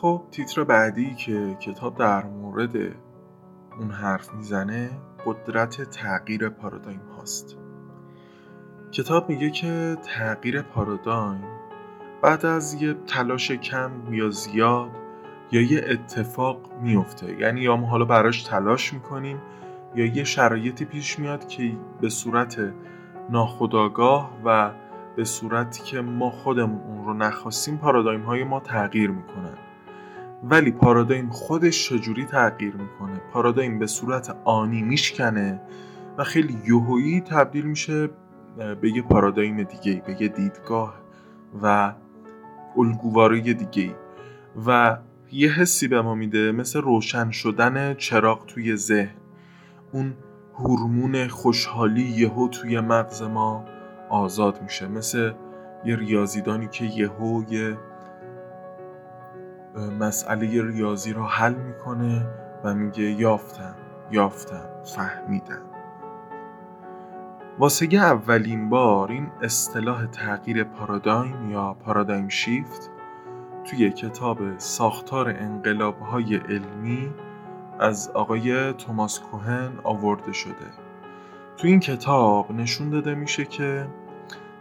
خب 0.00 0.22
تیتر 0.30 0.64
بعدی 0.64 1.14
که 1.14 1.56
کتاب 1.60 1.98
در 1.98 2.24
مورد 2.24 2.76
اون 3.80 3.90
حرف 3.90 4.34
می‌زنه 4.34 4.90
قدرت 5.26 5.82
تغییر 5.82 6.48
پارادایم 6.48 7.00
هاست. 7.16 7.56
کتاب 8.92 9.28
میگه 9.28 9.50
که 9.50 9.96
تغییر 10.02 10.62
پارادایم 10.62 11.44
بعد 12.22 12.46
از 12.46 12.82
یه 12.82 12.94
تلاش 12.94 13.52
کم 13.52 13.90
یا 14.10 14.30
زیاد 14.30 14.90
یا 15.52 15.60
یه 15.60 15.84
اتفاق 15.88 16.72
میفته 16.82 17.40
یعنی 17.40 17.60
یا 17.60 17.76
ما 17.76 17.86
حالا 17.86 18.04
براش 18.04 18.42
تلاش 18.42 18.94
می‌کنیم 18.94 19.38
یا 19.94 20.06
یه 20.06 20.24
شرایطی 20.24 20.84
پیش 20.84 21.18
میاد 21.18 21.48
که 21.48 21.76
به 22.00 22.08
صورت 22.08 22.72
ناخداگاه 23.30 24.30
و 24.44 24.70
به 25.16 25.24
صورتی 25.24 25.82
که 25.82 26.00
ما 26.00 26.30
خودمون 26.30 26.80
اون 26.80 27.04
رو 27.04 27.14
نخواستیم 27.14 27.76
پارادایم 27.76 28.22
های 28.22 28.44
ما 28.44 28.60
تغییر 28.60 29.10
می‌کنن. 29.10 29.55
ولی 30.50 30.70
پارادایم 30.70 31.30
خودش 31.30 31.88
چجوری 31.88 32.24
تغییر 32.24 32.76
می‌کنه؟ 32.76 33.20
پارادایم 33.32 33.78
به 33.78 33.86
صورت 33.86 34.36
آنی 34.44 34.82
میشکنه 34.82 35.60
و 36.18 36.24
خیلی 36.24 36.58
یوهویی 36.64 37.20
تبدیل 37.20 37.64
میشه 37.64 38.10
به 38.80 38.90
یه 38.90 39.02
پارادایم 39.02 39.62
دیگه 39.62 40.02
به 40.06 40.22
یه 40.22 40.28
دیدگاه 40.28 40.94
و 41.62 41.92
الگوواره 42.76 43.40
دیگه 43.40 43.94
و 44.66 44.98
یه 45.32 45.52
حسی 45.52 45.88
به 45.88 46.02
ما 46.02 46.14
میده 46.14 46.52
مثل 46.52 46.80
روشن 46.80 47.30
شدن 47.30 47.94
چراغ 47.94 48.46
توی 48.46 48.76
ذهن. 48.76 49.16
اون 49.92 50.14
هورمون 50.54 51.28
خوشحالی 51.28 52.02
یهو 52.02 52.48
توی 52.48 52.80
مغز 52.80 53.22
ما 53.22 53.64
آزاد 54.08 54.62
میشه. 54.62 54.88
مثل 54.88 55.32
یه 55.84 55.96
ریاضیدانی 55.96 56.68
که 56.68 56.84
یهو 56.84 57.42
یه 57.50 57.76
مسئله 59.80 60.62
ریاضی 60.62 61.12
رو 61.12 61.22
حل 61.22 61.54
می‌کنه 61.54 62.26
و 62.64 62.74
میگه 62.74 63.04
یافتم 63.04 63.74
یافتم 64.10 64.68
فهمیدم. 64.84 65.62
واسه 67.58 67.88
اولین 67.92 68.68
بار 68.68 69.10
این 69.10 69.30
اصطلاح 69.42 70.06
تغییر 70.06 70.64
پارادایم 70.64 71.50
یا 71.50 71.76
پارادایم 71.84 72.28
شیفت 72.28 72.90
توی 73.64 73.90
کتاب 73.90 74.58
ساختار 74.58 75.28
انقلاب 75.28 76.00
های 76.00 76.36
علمی 76.36 77.14
از 77.78 78.10
آقای 78.14 78.72
توماس 78.72 79.20
کوهن 79.20 79.72
آورده 79.84 80.32
شده. 80.32 80.66
تو 81.56 81.66
این 81.66 81.80
کتاب 81.80 82.52
نشون 82.52 82.90
داده 82.90 83.14
میشه 83.14 83.44
که 83.44 83.86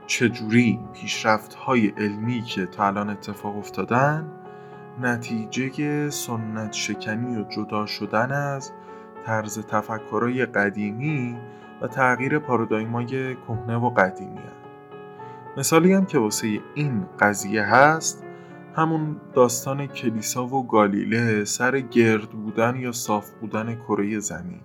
چجوری 0.08 0.80
پیشرفت 0.94 1.54
های 1.54 1.88
علمی 1.88 2.42
که 2.42 2.66
تا 2.66 2.88
الان 2.88 3.10
اتفاق 3.10 3.58
افتادن 3.58 4.32
نتیجه 5.02 6.10
سنت 6.10 6.74
شکنی 6.74 7.38
و 7.38 7.44
جدا 7.44 7.86
شدن 7.86 8.32
از 8.32 8.72
طرز 9.26 9.60
تفکرهای 9.60 10.46
قدیمی 10.46 11.38
و 11.82 11.88
تغییر 11.88 12.40
پارادایمای 12.40 13.36
کهنه 13.36 13.78
و 13.78 13.90
قدیمی 13.90 14.38
هست. 14.38 14.56
مثالی 15.58 15.94
هم 15.94 16.06
که 16.06 16.20
واسه 16.20 16.60
این 16.74 17.06
قضیه 17.20 17.64
هست 17.64 18.24
همون 18.76 19.22
داستان 19.34 19.88
کلیسا 19.88 20.48
و 20.48 20.68
گالیله 20.68 21.44
سر 21.44 21.80
گرد 21.80 22.30
بودن 22.30 22.76
یا 22.76 22.92
صاف 22.92 23.32
بودن 23.32 23.76
کره 23.76 24.20
زمین 24.20 24.62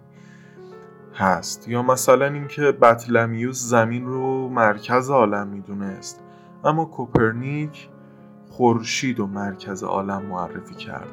هست 1.14 1.68
یا 1.68 1.82
مثلا 1.82 2.26
اینکه 2.26 2.62
بطلمیوس 2.62 3.62
زمین 3.62 4.06
رو 4.06 4.48
مرکز 4.48 5.10
عالم 5.10 5.48
می‌دونست 5.48 6.24
اما 6.64 6.84
کوپرنیک 6.84 7.88
خورشید 8.60 9.20
و 9.20 9.26
مرکز 9.26 9.82
عالم 9.82 10.22
معرفی 10.22 10.74
کرد 10.74 11.08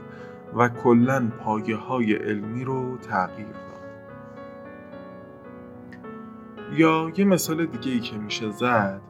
و 0.56 0.70
کلا 0.70 1.32
پایه 1.40 1.76
های 1.76 2.14
علمی 2.14 2.64
رو 2.64 2.98
تغییر 2.98 3.48
داد. 3.48 3.84
یا 6.74 7.12
یه 7.18 7.26
مثال 7.26 7.66
دیگه 7.66 7.92
ای 7.92 8.00
که 8.00 8.18
میشه 8.18 8.52
زد 8.52 9.02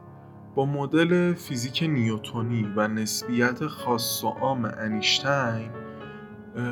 با 0.54 0.66
مدل 0.66 1.34
فیزیک 1.34 1.82
نیوتونی 1.82 2.72
و 2.76 2.88
نسبیت 2.88 3.66
خاص 3.66 4.24
و 4.24 4.28
عام 4.28 4.64
انیشتین 4.64 5.70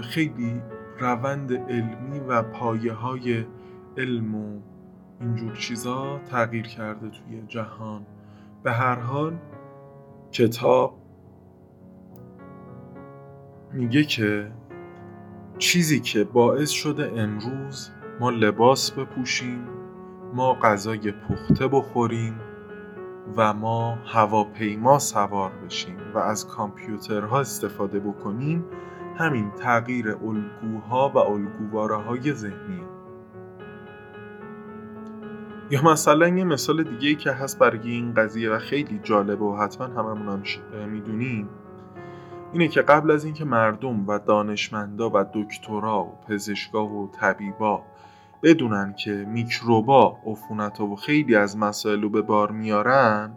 خیلی 0.03 0.63
روند 0.99 1.53
علمی 1.53 2.21
و 2.29 2.43
پایه 2.43 2.93
های 2.93 3.45
علم 3.97 4.35
و 4.35 4.61
اینجور 5.21 5.57
چیزا 5.57 6.21
تغییر 6.31 6.67
کرده 6.67 7.09
توی 7.09 7.43
جهان. 7.49 8.07
به 8.63 8.73
هر 8.73 9.01
حال 9.01 9.37
کتاب 10.33 11.06
میگه 13.77 14.05
که 14.05 14.53
چیزی 15.59 16.01
که 16.01 16.25
باعث 16.25 16.71
شده 16.71 17.13
امروز 17.17 17.91
ما 18.21 18.31
لباس 18.31 18.91
بپوشیم 18.91 19.69
ما 20.35 20.55
غذای 20.55 21.13
پخته 21.13 21.69
بخوریم 21.69 22.41
و 23.37 23.53
ما 23.55 23.99
هواپیما 24.05 24.99
سوار 24.99 25.53
بشیم 25.65 25.97
و 26.15 26.19
از 26.19 26.47
کامپیوترها 26.47 27.41
استفاده 27.41 28.01
بکنیم 28.01 28.65
همین 29.17 29.51
تغییر 29.51 30.09
الگوها 30.09 31.09
و 31.09 31.19
الگوواره 31.19 31.97
های 31.97 32.33
ذهنی. 32.33 32.83
یا 35.71 35.83
مثلا 35.83 36.29
یه 36.29 36.45
مثال 36.45 36.83
دیگه 36.83 37.09
ای 37.09 37.15
که 37.15 37.33
هست 37.33 37.59
برای 37.59 37.91
این 37.91 38.15
قضیه 38.15 38.51
و 38.51 38.59
خیلی 38.59 39.01
جالبه 39.03 39.45
و 39.45 39.57
حتما 39.57 39.87
هممون 39.87 40.43
هم 40.73 40.89
می‌دونیم. 40.89 41.49
اینه 42.53 42.69
که 42.69 42.83
قبل 42.83 43.11
از 43.11 43.25
اینکه 43.25 43.45
مردم 43.45 44.09
و 44.09 44.19
دانشمندا 44.19 45.11
و 45.15 45.25
دکترا 45.35 46.05
و 46.05 46.17
پزشکا 46.29 46.87
و 46.87 47.11
طبیبا 47.11 47.83
بدونن 48.43 48.95
که 48.95 49.11
میکروبا 49.11 50.19
عفونت 50.27 50.81
و 50.81 50.97
خیلی 50.97 51.37
از 51.37 51.57
مسائل 51.57 52.03
رو 52.03 52.11
به 52.11 52.23
بار 52.23 52.51
میارن 52.51 53.33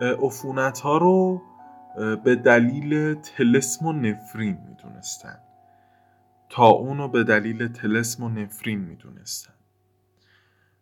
عفونت 0.00 0.80
ها 0.80 0.98
رو 0.98 1.42
به 2.24 2.36
دلیل 2.36 3.14
تلسم 3.14 3.86
و 3.86 3.92
نفرین 3.92 4.58
می‌دونستن. 4.68 5.38
تا 6.48 6.66
اونو 6.66 7.08
به 7.08 7.24
دلیل 7.24 7.68
تلسم 7.68 8.24
و 8.24 8.28
نفرین 8.28 8.80
می‌دونستن. 8.80 9.52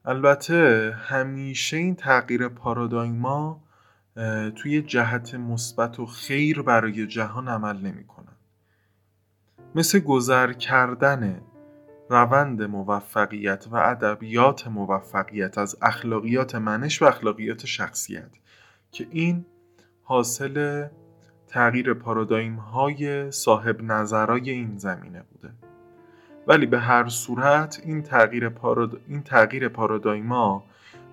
البته 0.05 0.93
همیشه 1.09 1.77
این 1.77 1.95
تغییر 1.95 2.49
پارادایما 2.49 3.61
توی 4.57 4.83
جهت 4.83 5.35
مثبت 5.35 6.01
و 6.01 6.07
خیر 6.07 6.63
برای 6.63 7.07
جهان 7.07 7.49
عمل 7.49 7.77
نمی‌کنن 7.77 8.37
مثل 9.75 9.99
گذر 9.99 10.53
کردن 10.53 11.41
روند 12.11 12.63
موفقیت 12.63 13.67
و 13.71 13.77
ادبیات 13.77 14.69
موفقیت 14.69 15.59
از 15.59 15.77
اخلاقیات 15.83 16.55
منش 16.55 17.03
و 17.03 17.05
اخلاقیات 17.05 17.67
شخصیت 17.67 18.31
که 18.93 19.07
این 19.11 19.47
حاصل 20.03 20.87
تغییر 21.47 21.95
پارادایم 21.95 22.57
های 22.57 23.31
صاحب 23.31 23.83
نظرای 23.83 24.51
این 24.51 24.77
زمینه 24.77 25.23
بوده. 25.23 25.55
ولی 26.47 26.67
به 26.67 26.79
هر 26.79 27.09
صورت 27.09 27.81
این 27.85 28.03
تغییر, 28.03 28.49
پاراد... 28.49 29.01
این 29.09 29.23
تغییر 29.23 29.69
پارادایما 29.69 30.65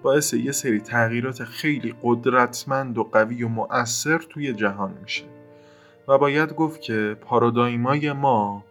باعث 0.05 0.33
یه 0.33 0.51
سری 0.51 0.79
تغییرات 0.79 1.43
خیلی 1.43 1.95
قدرتمند 2.03 2.97
و 2.97 3.03
قوی 3.03 3.43
و 3.43 3.47
مؤثر 3.47 4.17
توی 4.17 4.53
جهان 4.53 4.97
میشه. 5.01 5.25
و 6.07 6.17
باید 6.17 6.53
گفت 6.53 6.81
که 6.81 7.17
پارادایمای 7.21 8.11
ما 8.11 8.63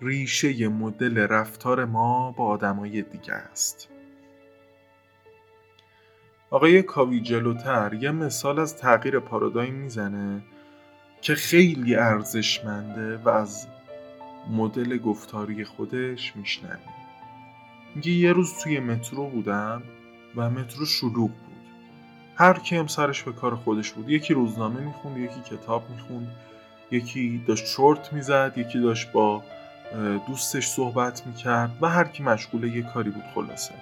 ریشه 0.00 0.68
مدل 0.68 1.18
رفتار 1.18 1.84
ما 1.84 2.32
با 2.32 2.44
آدمای 2.44 3.02
دیگه 3.02 3.32
است. 3.32 3.88
آقای 6.50 6.82
کاوی 6.82 7.20
جلوتر 7.20 7.94
یه 7.94 8.10
مثال 8.10 8.58
از 8.58 8.76
تغییر 8.76 9.18
پارادایم 9.18 9.74
می‌زنه 9.74 10.42
که 11.20 11.34
خیلی 11.34 11.96
ارزشمنده 11.96 13.16
و 13.16 13.28
از 13.28 13.66
مدل 14.50 14.98
گفتاری 14.98 15.64
خودش 15.64 16.36
میشنویم. 16.36 16.94
میگه 17.94 18.10
یه 18.10 18.32
روز 18.32 18.54
توی 18.62 18.80
مترو 18.80 19.26
بودم 19.30 19.82
و 20.36 20.50
مترو 20.50 20.86
شلوغ 20.86 21.30
بود. 21.30 21.52
هر 22.36 22.58
کیم 22.58 22.86
سرش 22.86 23.22
به 23.22 23.32
کار 23.32 23.56
خودش 23.56 23.92
بود. 23.92 24.08
یکی 24.08 24.34
روزنامه 24.34 24.80
می‌خوند 24.80 25.16
یکی 25.16 25.40
کتاب 25.40 25.90
می‌خوند. 25.90 26.30
یکی 26.90 27.44
داشت 27.46 27.66
شورت 27.66 28.12
می‌زد 28.12 28.52
یکی 28.56 28.80
داشت 28.80 29.12
با 29.12 29.42
دوستش 30.28 30.68
صحبت 30.68 31.26
می‌کرد 31.26 31.70
و 31.80 31.88
هر 31.88 32.04
کی 32.04 32.22
مشغول 32.22 32.64
یه 32.64 32.82
کاری 32.82 33.10
بود 33.10 33.24
خلاصه. 33.34 33.74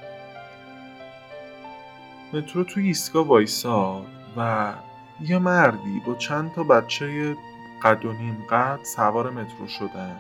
مترو 2.32 2.64
توی 2.64 2.86
ایستگاه 2.86 3.26
وایساد 3.26 4.06
و 4.36 4.72
یه 5.20 5.38
مردی 5.38 6.00
با 6.06 6.14
چند 6.14 6.52
تا 6.52 6.62
بچه 6.62 7.36
قد 7.82 8.04
و 8.04 8.12
نیم 8.12 8.46
قد 8.50 8.78
سوار 8.96 9.30
مترو 9.30 9.68
شدن 9.68 10.16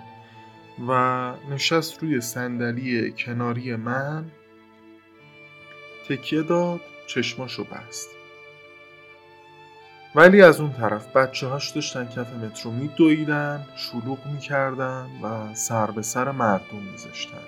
و 0.88 1.32
نشست 1.50 2.02
روی 2.02 2.20
صندلی 2.20 3.12
کناری 3.12 3.76
من. 3.76 4.24
تکیه 6.10 6.42
داد 6.42 6.80
چشماشو 7.06 7.64
بست. 7.64 8.08
ولی 10.14 10.42
از 10.42 10.60
اون 10.60 10.72
طرف 10.72 11.16
بچه 11.16 11.46
هاش 11.46 11.70
داشتن 11.70 12.06
کف 12.06 12.32
مترو 12.32 12.70
می 12.70 12.88
دویدن 12.88 13.66
شلوغ 13.76 14.26
می‌کردن 14.26 15.06
و 15.22 15.54
سر 15.54 15.90
به 15.90 16.02
سر 16.02 16.30
مردم 16.30 16.78
میذاشتن. 16.92 17.42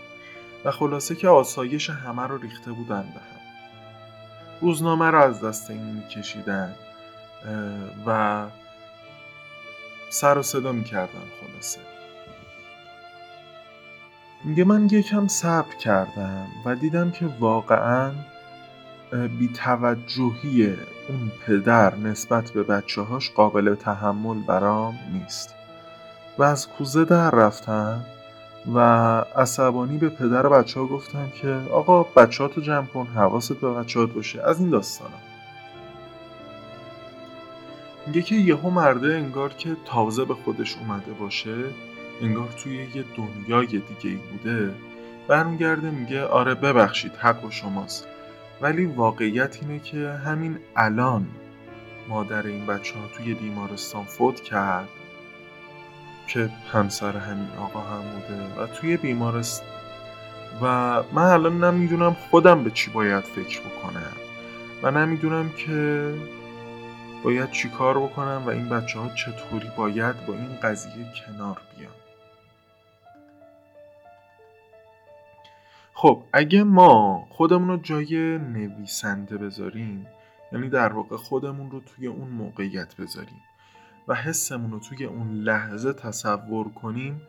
و 0.65 0.71
خلاصه 0.71 1.15
که 1.15 1.29
آسایش 1.29 1.91
همه 1.91 2.23
رو 2.23 2.39
ریخته 2.39 2.73
بودن 2.73 3.03
به 3.03 3.21
هم. 3.21 3.41
روزنامه 4.61 5.11
رو 5.11 5.23
از 5.23 5.41
دست 5.41 5.71
این 5.71 5.85
میکشیدن 5.85 6.75
و 8.07 8.47
سر 10.11 10.39
و 10.39 10.43
صدا 10.43 10.73
می‌کردن 10.73 11.23
خلاصه. 11.41 11.81
میگه 14.45 14.65
من 14.65 14.89
یکم 14.91 15.29
صبر 15.29 15.75
کردم 15.75 16.47
و 16.65 16.75
دیدم 16.75 17.11
که 17.11 17.27
واقعا 17.27 18.13
بی 19.13 19.49
توجهی 19.49 20.77
اون 21.09 21.33
پدر 21.47 21.95
نسبت 21.97 22.51
به 22.51 22.63
بچه 22.63 23.03
هاش 23.03 23.31
قابل 23.31 23.75
تحمل 23.75 24.43
برام 24.47 24.99
نیست. 25.13 25.55
و 26.39 26.43
از 26.43 26.69
کوزه 26.69 27.05
در 27.05 27.31
رفتم 27.31 28.05
و 28.75 28.79
عصبانی 29.37 29.99
به 29.99 30.09
پدر 30.09 30.49
بچه 30.49 30.81
ها 30.81 30.87
گفتم 30.87 31.29
که 31.43 31.61
آقا 31.73 32.03
بچه 32.03 32.49
تو 32.49 32.61
جمع 32.61 32.87
کن 32.87 33.07
حواست 33.07 33.53
به 33.53 33.71
بچه 33.71 34.07
باشه. 34.07 34.43
از 34.43 34.61
این 34.61 34.71
داستانم 34.71 35.23
میگه 38.07 38.23
که 38.23 38.35
یهو 38.35 38.71
مرده 38.71 39.15
انگار 39.15 39.53
که 39.53 39.77
تازه 39.85 40.25
به 40.25 40.35
خودش 40.35 40.77
اومده 40.77 41.13
باشه 41.13 41.55
انگار 42.23 42.49
توی 42.57 42.77
یه 42.95 43.05
دنیای 43.17 43.67
دیگه 43.67 44.11
ای 44.11 44.17
بوده. 44.17 44.75
برمیگرده 45.29 45.91
میگه 45.91 46.25
آره 46.25 46.55
ببخشید 46.55 47.13
حق 47.13 47.45
و 47.45 47.51
شماست. 47.51 48.09
ولی 48.63 48.87
واقعیت 48.87 49.59
اینه 49.63 49.79
که 49.79 50.09
همین 50.09 50.59
الان 50.77 51.27
مادر 52.09 52.47
این 52.47 52.67
بچه 52.67 52.99
ها 52.99 53.07
توی 53.07 53.35
بیمارستان 53.35 54.05
فوت 54.05 54.41
کرد 54.41 54.89
که 56.27 56.51
همسر 56.73 57.17
همین 57.17 57.49
آقا 57.61 57.81
هم 57.81 58.03
بوده 58.03 58.63
و 58.63 58.67
توی 58.67 58.97
بیمارستان 58.97 59.69
و 60.63 60.67
من 61.13 61.23
الان 61.23 61.65
نمی‌دونم 61.65 62.17
خودم 62.31 62.65
به 62.65 62.71
چی 62.71 62.91
باید 62.91 63.25
فکر 63.25 63.61
بکنم 63.61 64.13
و 64.83 64.91
نمی‌دونم 64.91 65.51
که 65.51 66.15
باید 67.25 67.51
چی 67.51 67.69
کار 67.69 67.99
بکنم 67.99 68.43
و 68.47 68.49
این 68.49 68.69
بچه 68.69 68.99
ها 68.99 69.09
چطوری 69.09 69.71
باید 69.77 70.27
با 70.27 70.35
این 70.35 70.57
قضیه 70.63 70.93
کنار 70.93 71.61
بیان. 71.79 72.02
خب 76.03 76.23
اگه 76.33 76.63
ما 76.63 77.27
خودمون 77.31 77.69
رو 77.69 77.77
جای 77.77 78.39
نویسنده 78.39 79.37
بذاریم 79.39 80.07
یعنی 80.53 80.69
در 80.69 80.93
واقع 80.93 81.17
خودمون 81.17 81.71
رو 81.71 81.81
توی 81.81 82.07
اون 82.07 82.29
موقعیت 82.29 82.97
بذاریم 82.97 83.43
و 84.09 84.15
حسمون 84.15 84.71
رو 84.71 84.79
توی 84.79 85.05
اون 85.05 85.31
لحظه 85.31 85.93
تصور 85.93 86.69
کنیم 86.69 87.23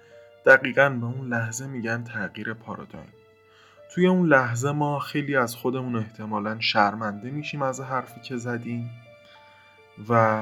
دقیقا 0.45 0.89
به 0.89 1.05
اون 1.05 1.27
لحظه 1.27 1.67
میگن 1.67 2.03
تغییر 2.03 2.53
پارادایم. 2.53 3.13
توی 3.93 4.07
اون 4.07 4.27
لحظه 4.27 4.71
ما 4.71 4.99
خیلی 4.99 5.36
از 5.36 5.55
خودمون 5.55 5.95
احتمالا 5.95 6.59
شرمنده 6.59 7.31
میشیم 7.31 7.62
از 7.62 7.81
حرفی 7.81 8.21
که 8.21 8.38
زدیم 8.38 8.89
و 10.09 10.41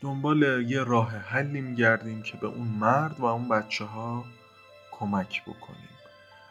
دنبال 0.00 0.42
یه 0.68 0.84
راه 0.84 1.10
حلی 1.10 1.60
میگردیم 1.60 2.22
که 2.22 2.36
به 2.36 2.46
اون 2.46 2.68
مرد 2.68 3.20
و 3.20 3.24
اون 3.24 3.48
بچه 3.48 3.84
ها 3.84 4.24
کمک 4.92 5.42
بکنیم. 5.42 5.89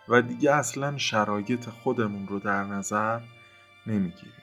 و 0.09 0.21
دیگه 0.21 0.51
اصلا 0.51 0.97
شرایط 0.97 1.69
خودمون 1.69 2.27
رو 2.27 2.39
در 2.39 2.63
نظر 2.63 3.19
نمی‌گیریم. 3.87 4.33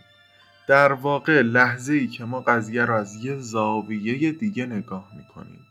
در 0.68 0.92
واقع 0.92 1.42
لحظه 1.42 1.92
ای 1.92 2.07
که 2.07 2.24
ما 2.24 2.40
قضیه 2.40 2.85
رو 2.85 2.94
از 2.94 3.24
یه 3.24 3.37
زاویه 3.37 4.33
دیگه 4.33 4.66
نگاه 4.66 5.12
می‌کنیم 5.16 5.66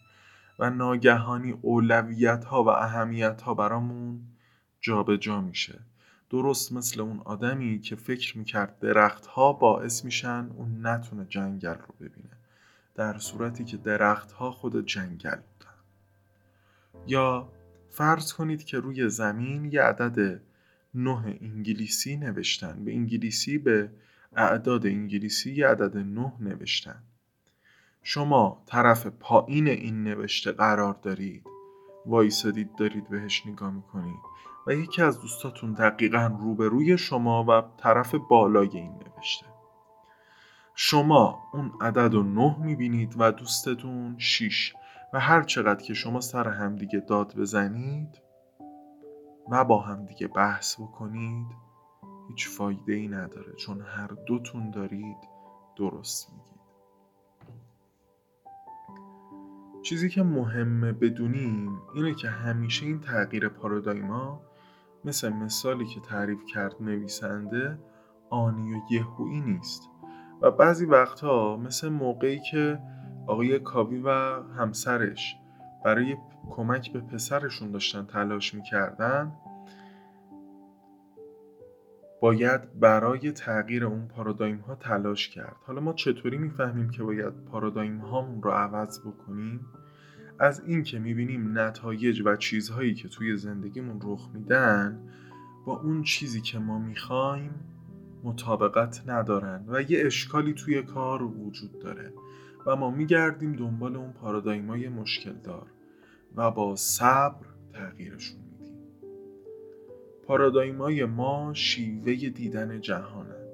و 0.59 0.69
ناگهانی 0.69 1.51
اولویت 1.61 2.45
ها 2.45 2.63
و 2.63 2.69
اهمیت 2.69 3.41
ها 3.41 3.53
برامون 3.53 4.21
جابجا 4.81 5.15
جا 5.15 5.41
میشه. 5.41 5.79
درست 6.29 6.73
مثل 6.73 7.01
اون 7.01 7.21
آدمی 7.25 7.79
که 7.79 7.95
فکر 7.95 8.37
می‌کرد 8.37 8.79
درخت 8.79 9.25
ها 9.25 9.53
باعث 9.53 10.05
میشن 10.05 10.49
اون 10.57 10.87
نتونه 10.87 11.25
جنگل 11.25 11.73
رو 11.73 11.95
ببینه. 11.99 12.37
در 12.95 13.17
صورتی 13.17 13.65
که 13.65 13.77
درخت 13.77 14.31
ها 14.31 14.51
خود 14.51 14.85
جنگل 14.85 15.35
بودن. 15.35 15.75
یا 17.07 17.49
فرض 17.95 18.33
کنید 18.33 18.63
که 18.63 18.79
روی 18.79 19.09
زمین 19.09 19.65
یه 19.65 19.81
عدد 19.81 20.41
نه 20.93 21.37
انگلیسی 21.41 22.17
نوشتن. 22.17 22.85
به 22.85 22.93
انگلیسی 22.93 23.57
به 23.57 23.91
اعداد 24.35 24.85
انگلیسی 24.85 25.53
یه 25.53 25.67
عدد 25.67 25.97
نه 25.97 26.33
نوشتن. 26.39 27.03
شما 28.03 28.63
طرف 28.65 29.07
پایین 29.07 29.67
این 29.67 30.03
نوشته 30.03 30.51
قرار 30.51 30.93
دارید 30.93 31.43
وایسادید 32.05 32.75
دارید 32.75 33.09
بهش 33.09 33.45
نگاه 33.45 33.73
می‌کنید 33.73 34.19
و 34.67 34.73
یکی 34.73 35.01
از 35.01 35.21
دوستاتون 35.21 35.73
دقیقا 35.73 36.37
روبروی 36.39 36.97
شما 36.97 37.43
و 37.43 37.61
طرف 37.77 38.15
بالای 38.15 38.69
این 38.73 38.91
نوشته. 38.91 39.45
شما 40.75 41.39
اون 41.53 41.71
عدد 41.81 42.13
رو 42.13 42.23
نه 42.23 42.55
می‌بینید 42.59 43.15
و 43.17 43.31
دوستتون 43.31 44.15
شیش 44.17 44.73
و 45.13 45.19
هر 45.19 45.43
چقدر 45.43 45.83
که 45.83 45.93
شما 45.93 46.19
سر 46.19 46.47
همدیگه 46.47 46.99
داد 46.99 47.35
بزنید 47.35 48.21
و 49.51 49.65
با 49.65 49.81
همدیگه 49.81 50.27
بحث 50.27 50.75
بکنید 50.75 51.47
هیچ 52.27 52.49
فایده 52.49 52.93
ای 52.93 53.07
نداره 53.07 53.53
چون 53.53 53.81
هر 53.81 54.07
دوتون 54.07 54.71
دارید 54.71 55.17
درست 55.75 56.29
میگید. 56.29 56.55
چیزی 59.81 60.09
که 60.09 60.23
مهمه 60.23 60.91
بدونیم 60.91 61.81
اینه 61.95 62.13
که 62.13 62.29
همیشه 62.29 62.85
این 62.85 62.99
تغییر 62.99 63.49
پارادایما 63.49 64.41
مثل 65.05 65.29
مثالی 65.29 65.85
که 65.85 65.99
تعریف 65.99 66.45
کرد 66.45 66.75
نویسنده 66.79 67.79
آنی 68.29 68.73
و 68.73 68.81
یهویی 68.89 69.41
نیست. 69.41 69.89
و 70.41 70.51
بعضی 70.51 70.85
وقتها 70.85 71.57
مثل 71.57 71.89
موقعی 71.89 72.39
که 72.39 72.79
آقای 73.27 73.59
کاوی 73.59 73.99
و 73.99 74.09
همسرش 74.57 75.35
برای 75.85 76.17
کمک 76.49 76.93
به 76.93 76.99
پسرشون 76.99 77.71
داشتن 77.71 78.05
تلاش 78.05 78.53
می‌کردن 78.53 79.33
باید 82.21 82.79
برای 82.79 83.31
تغییر 83.31 83.85
اون 83.85 84.07
پارادایم 84.07 84.57
ها 84.57 84.75
تلاش 84.75 85.29
کرد. 85.29 85.55
حالا 85.65 85.81
ما 85.81 85.93
چطوری 85.93 86.37
می‌فهمیم 86.37 86.89
که 86.89 87.03
باید 87.03 87.45
پارادایم 87.45 87.97
هامون 87.97 88.43
رو 88.43 88.51
عوض 88.51 88.99
بکنیم؟ 88.99 89.59
از 90.39 90.59
این 90.59 90.83
که 90.83 90.99
می‌بینیم 90.99 91.59
نتایج 91.59 92.21
و 92.25 92.35
چیزهایی 92.35 92.93
که 92.93 93.07
توی 93.07 93.37
زندگیمون 93.37 93.99
رخ 94.03 94.29
میدن 94.33 95.09
با 95.65 95.79
اون 95.79 96.03
چیزی 96.03 96.41
که 96.41 96.59
ما 96.59 96.79
می‌خوایم 96.79 97.53
مطابقت 98.23 99.09
ندارن 99.09 99.65
و 99.67 99.81
یه 99.81 100.05
اشکالی 100.05 100.53
توی 100.53 100.83
کار 100.83 101.23
وجود 101.23 101.79
داره. 101.79 102.13
و 102.65 102.75
ما 102.75 102.91
میگردیم 102.91 103.53
دنبال 103.53 103.95
اون 103.95 104.11
پارادایمای 104.11 104.89
مشکل 104.89 105.33
دار 105.33 105.67
و 106.35 106.51
با 106.51 106.75
صبر 106.75 107.45
تغییرشون 107.73 108.39
میدیم. 108.51 108.75
پارادایمای 110.27 111.05
ما 111.05 111.53
شیوه 111.53 112.15
دیدن 112.15 112.81
جهانن 112.81 113.45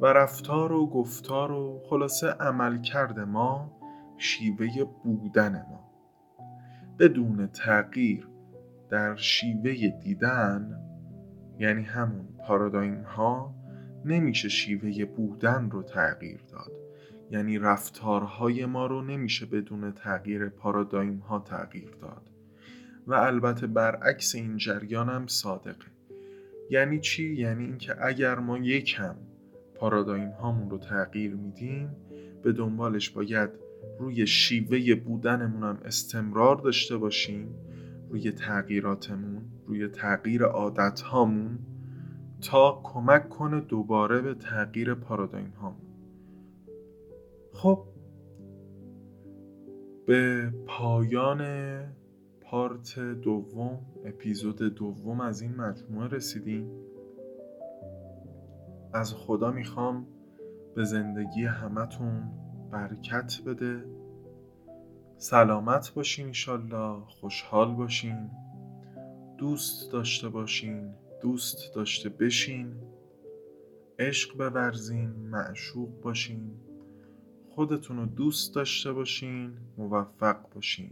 و 0.00 0.06
رفتار 0.06 0.72
و 0.72 0.86
گفتار 0.86 1.52
و 1.52 1.80
خلاصه 1.90 2.26
عمل 2.26 2.82
کرده 2.82 3.24
ما 3.24 3.80
شیوه 4.18 4.84
بودن 5.04 5.66
ما. 5.70 5.90
بدون 6.98 7.46
تغییر 7.46 8.28
در 8.90 9.16
شیوه 9.16 9.88
دیدن 10.02 10.80
یعنی 11.58 11.82
همون 11.82 12.28
پارادایم 12.46 13.02
ها 13.02 13.54
نمیشه 14.04 14.48
شیوه 14.48 15.04
بودن 15.04 15.70
رو 15.70 15.82
تغییر 15.82 16.40
داد. 16.52 16.83
یعنی 17.30 17.58
رفتارهای 17.58 18.66
ما 18.66 18.86
رو 18.86 19.02
نمیشه 19.02 19.46
بدون 19.46 19.92
تغییر 19.92 20.48
پارادایم 20.48 21.18
ها 21.18 21.38
تغییر 21.38 21.90
داد. 22.02 22.30
و 23.06 23.14
البته 23.14 23.66
برعکس 23.66 24.34
این 24.34 24.56
جریان 24.56 25.08
هم 25.08 25.26
صادقه. 25.26 25.86
یعنی 26.70 27.00
چی؟ 27.00 27.34
یعنی 27.34 27.64
اینکه 27.64 28.06
اگر 28.06 28.38
ما 28.38 28.58
یکم 28.58 29.14
پارادایم 29.74 30.30
هامون 30.30 30.70
رو 30.70 30.78
تغییر 30.78 31.34
میدیم 31.34 31.96
به 32.42 32.52
دنبالش 32.52 33.10
باید 33.10 33.50
روی 33.98 34.26
شیوه 34.26 34.94
بودنمون 34.94 35.62
هم 35.62 35.78
استمرار 35.84 36.56
داشته 36.56 36.96
باشیم 36.96 37.54
روی 38.10 38.32
تغییراتمون 38.32 39.42
روی 39.66 39.88
تغییر 39.88 40.42
عادت 40.42 41.00
هامون 41.00 41.58
تا 42.40 42.80
کمک 42.84 43.28
کنه 43.28 43.60
دوباره 43.60 44.20
به 44.20 44.34
تغییر 44.34 44.94
پارادایم 44.94 45.52
هامون 45.60 45.93
خب. 47.54 47.84
به 50.06 50.52
پایان 50.66 51.42
پارت 52.40 52.98
دوم 52.98 53.86
اپیزود 54.04 54.62
دوم 54.62 55.20
از 55.20 55.42
این 55.42 55.54
مجموعه 55.54 56.08
رسیدیم. 56.08 56.70
از 58.92 59.14
خدا 59.14 59.50
می‌خوام 59.50 60.06
به 60.74 60.84
زندگی 60.84 61.44
همتون 61.44 62.30
برکت 62.70 63.32
بده. 63.46 63.84
سلامت 65.16 65.94
باشین 65.94 66.26
ایشالله 66.26 67.00
خوشحال 67.00 67.74
باشین. 67.74 68.30
دوست 69.38 69.92
داشته 69.92 70.28
باشین 70.28 70.94
دوست 71.22 71.74
داشته 71.74 72.08
بشین. 72.08 72.74
عشق 73.98 74.38
بورزین 74.38 75.10
معشوق 75.10 76.00
باشین. 76.00 76.63
خودتون 77.54 77.96
رو 77.96 78.06
دوست 78.06 78.54
داشته 78.54 78.92
باشین 78.92 79.52
موفق 79.78 80.36
باشین. 80.54 80.90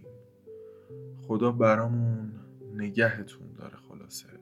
خدا 1.26 1.52
برامون 1.52 2.32
نگهتون 2.74 3.52
داره 3.58 3.76
خلاصه. 3.88 4.41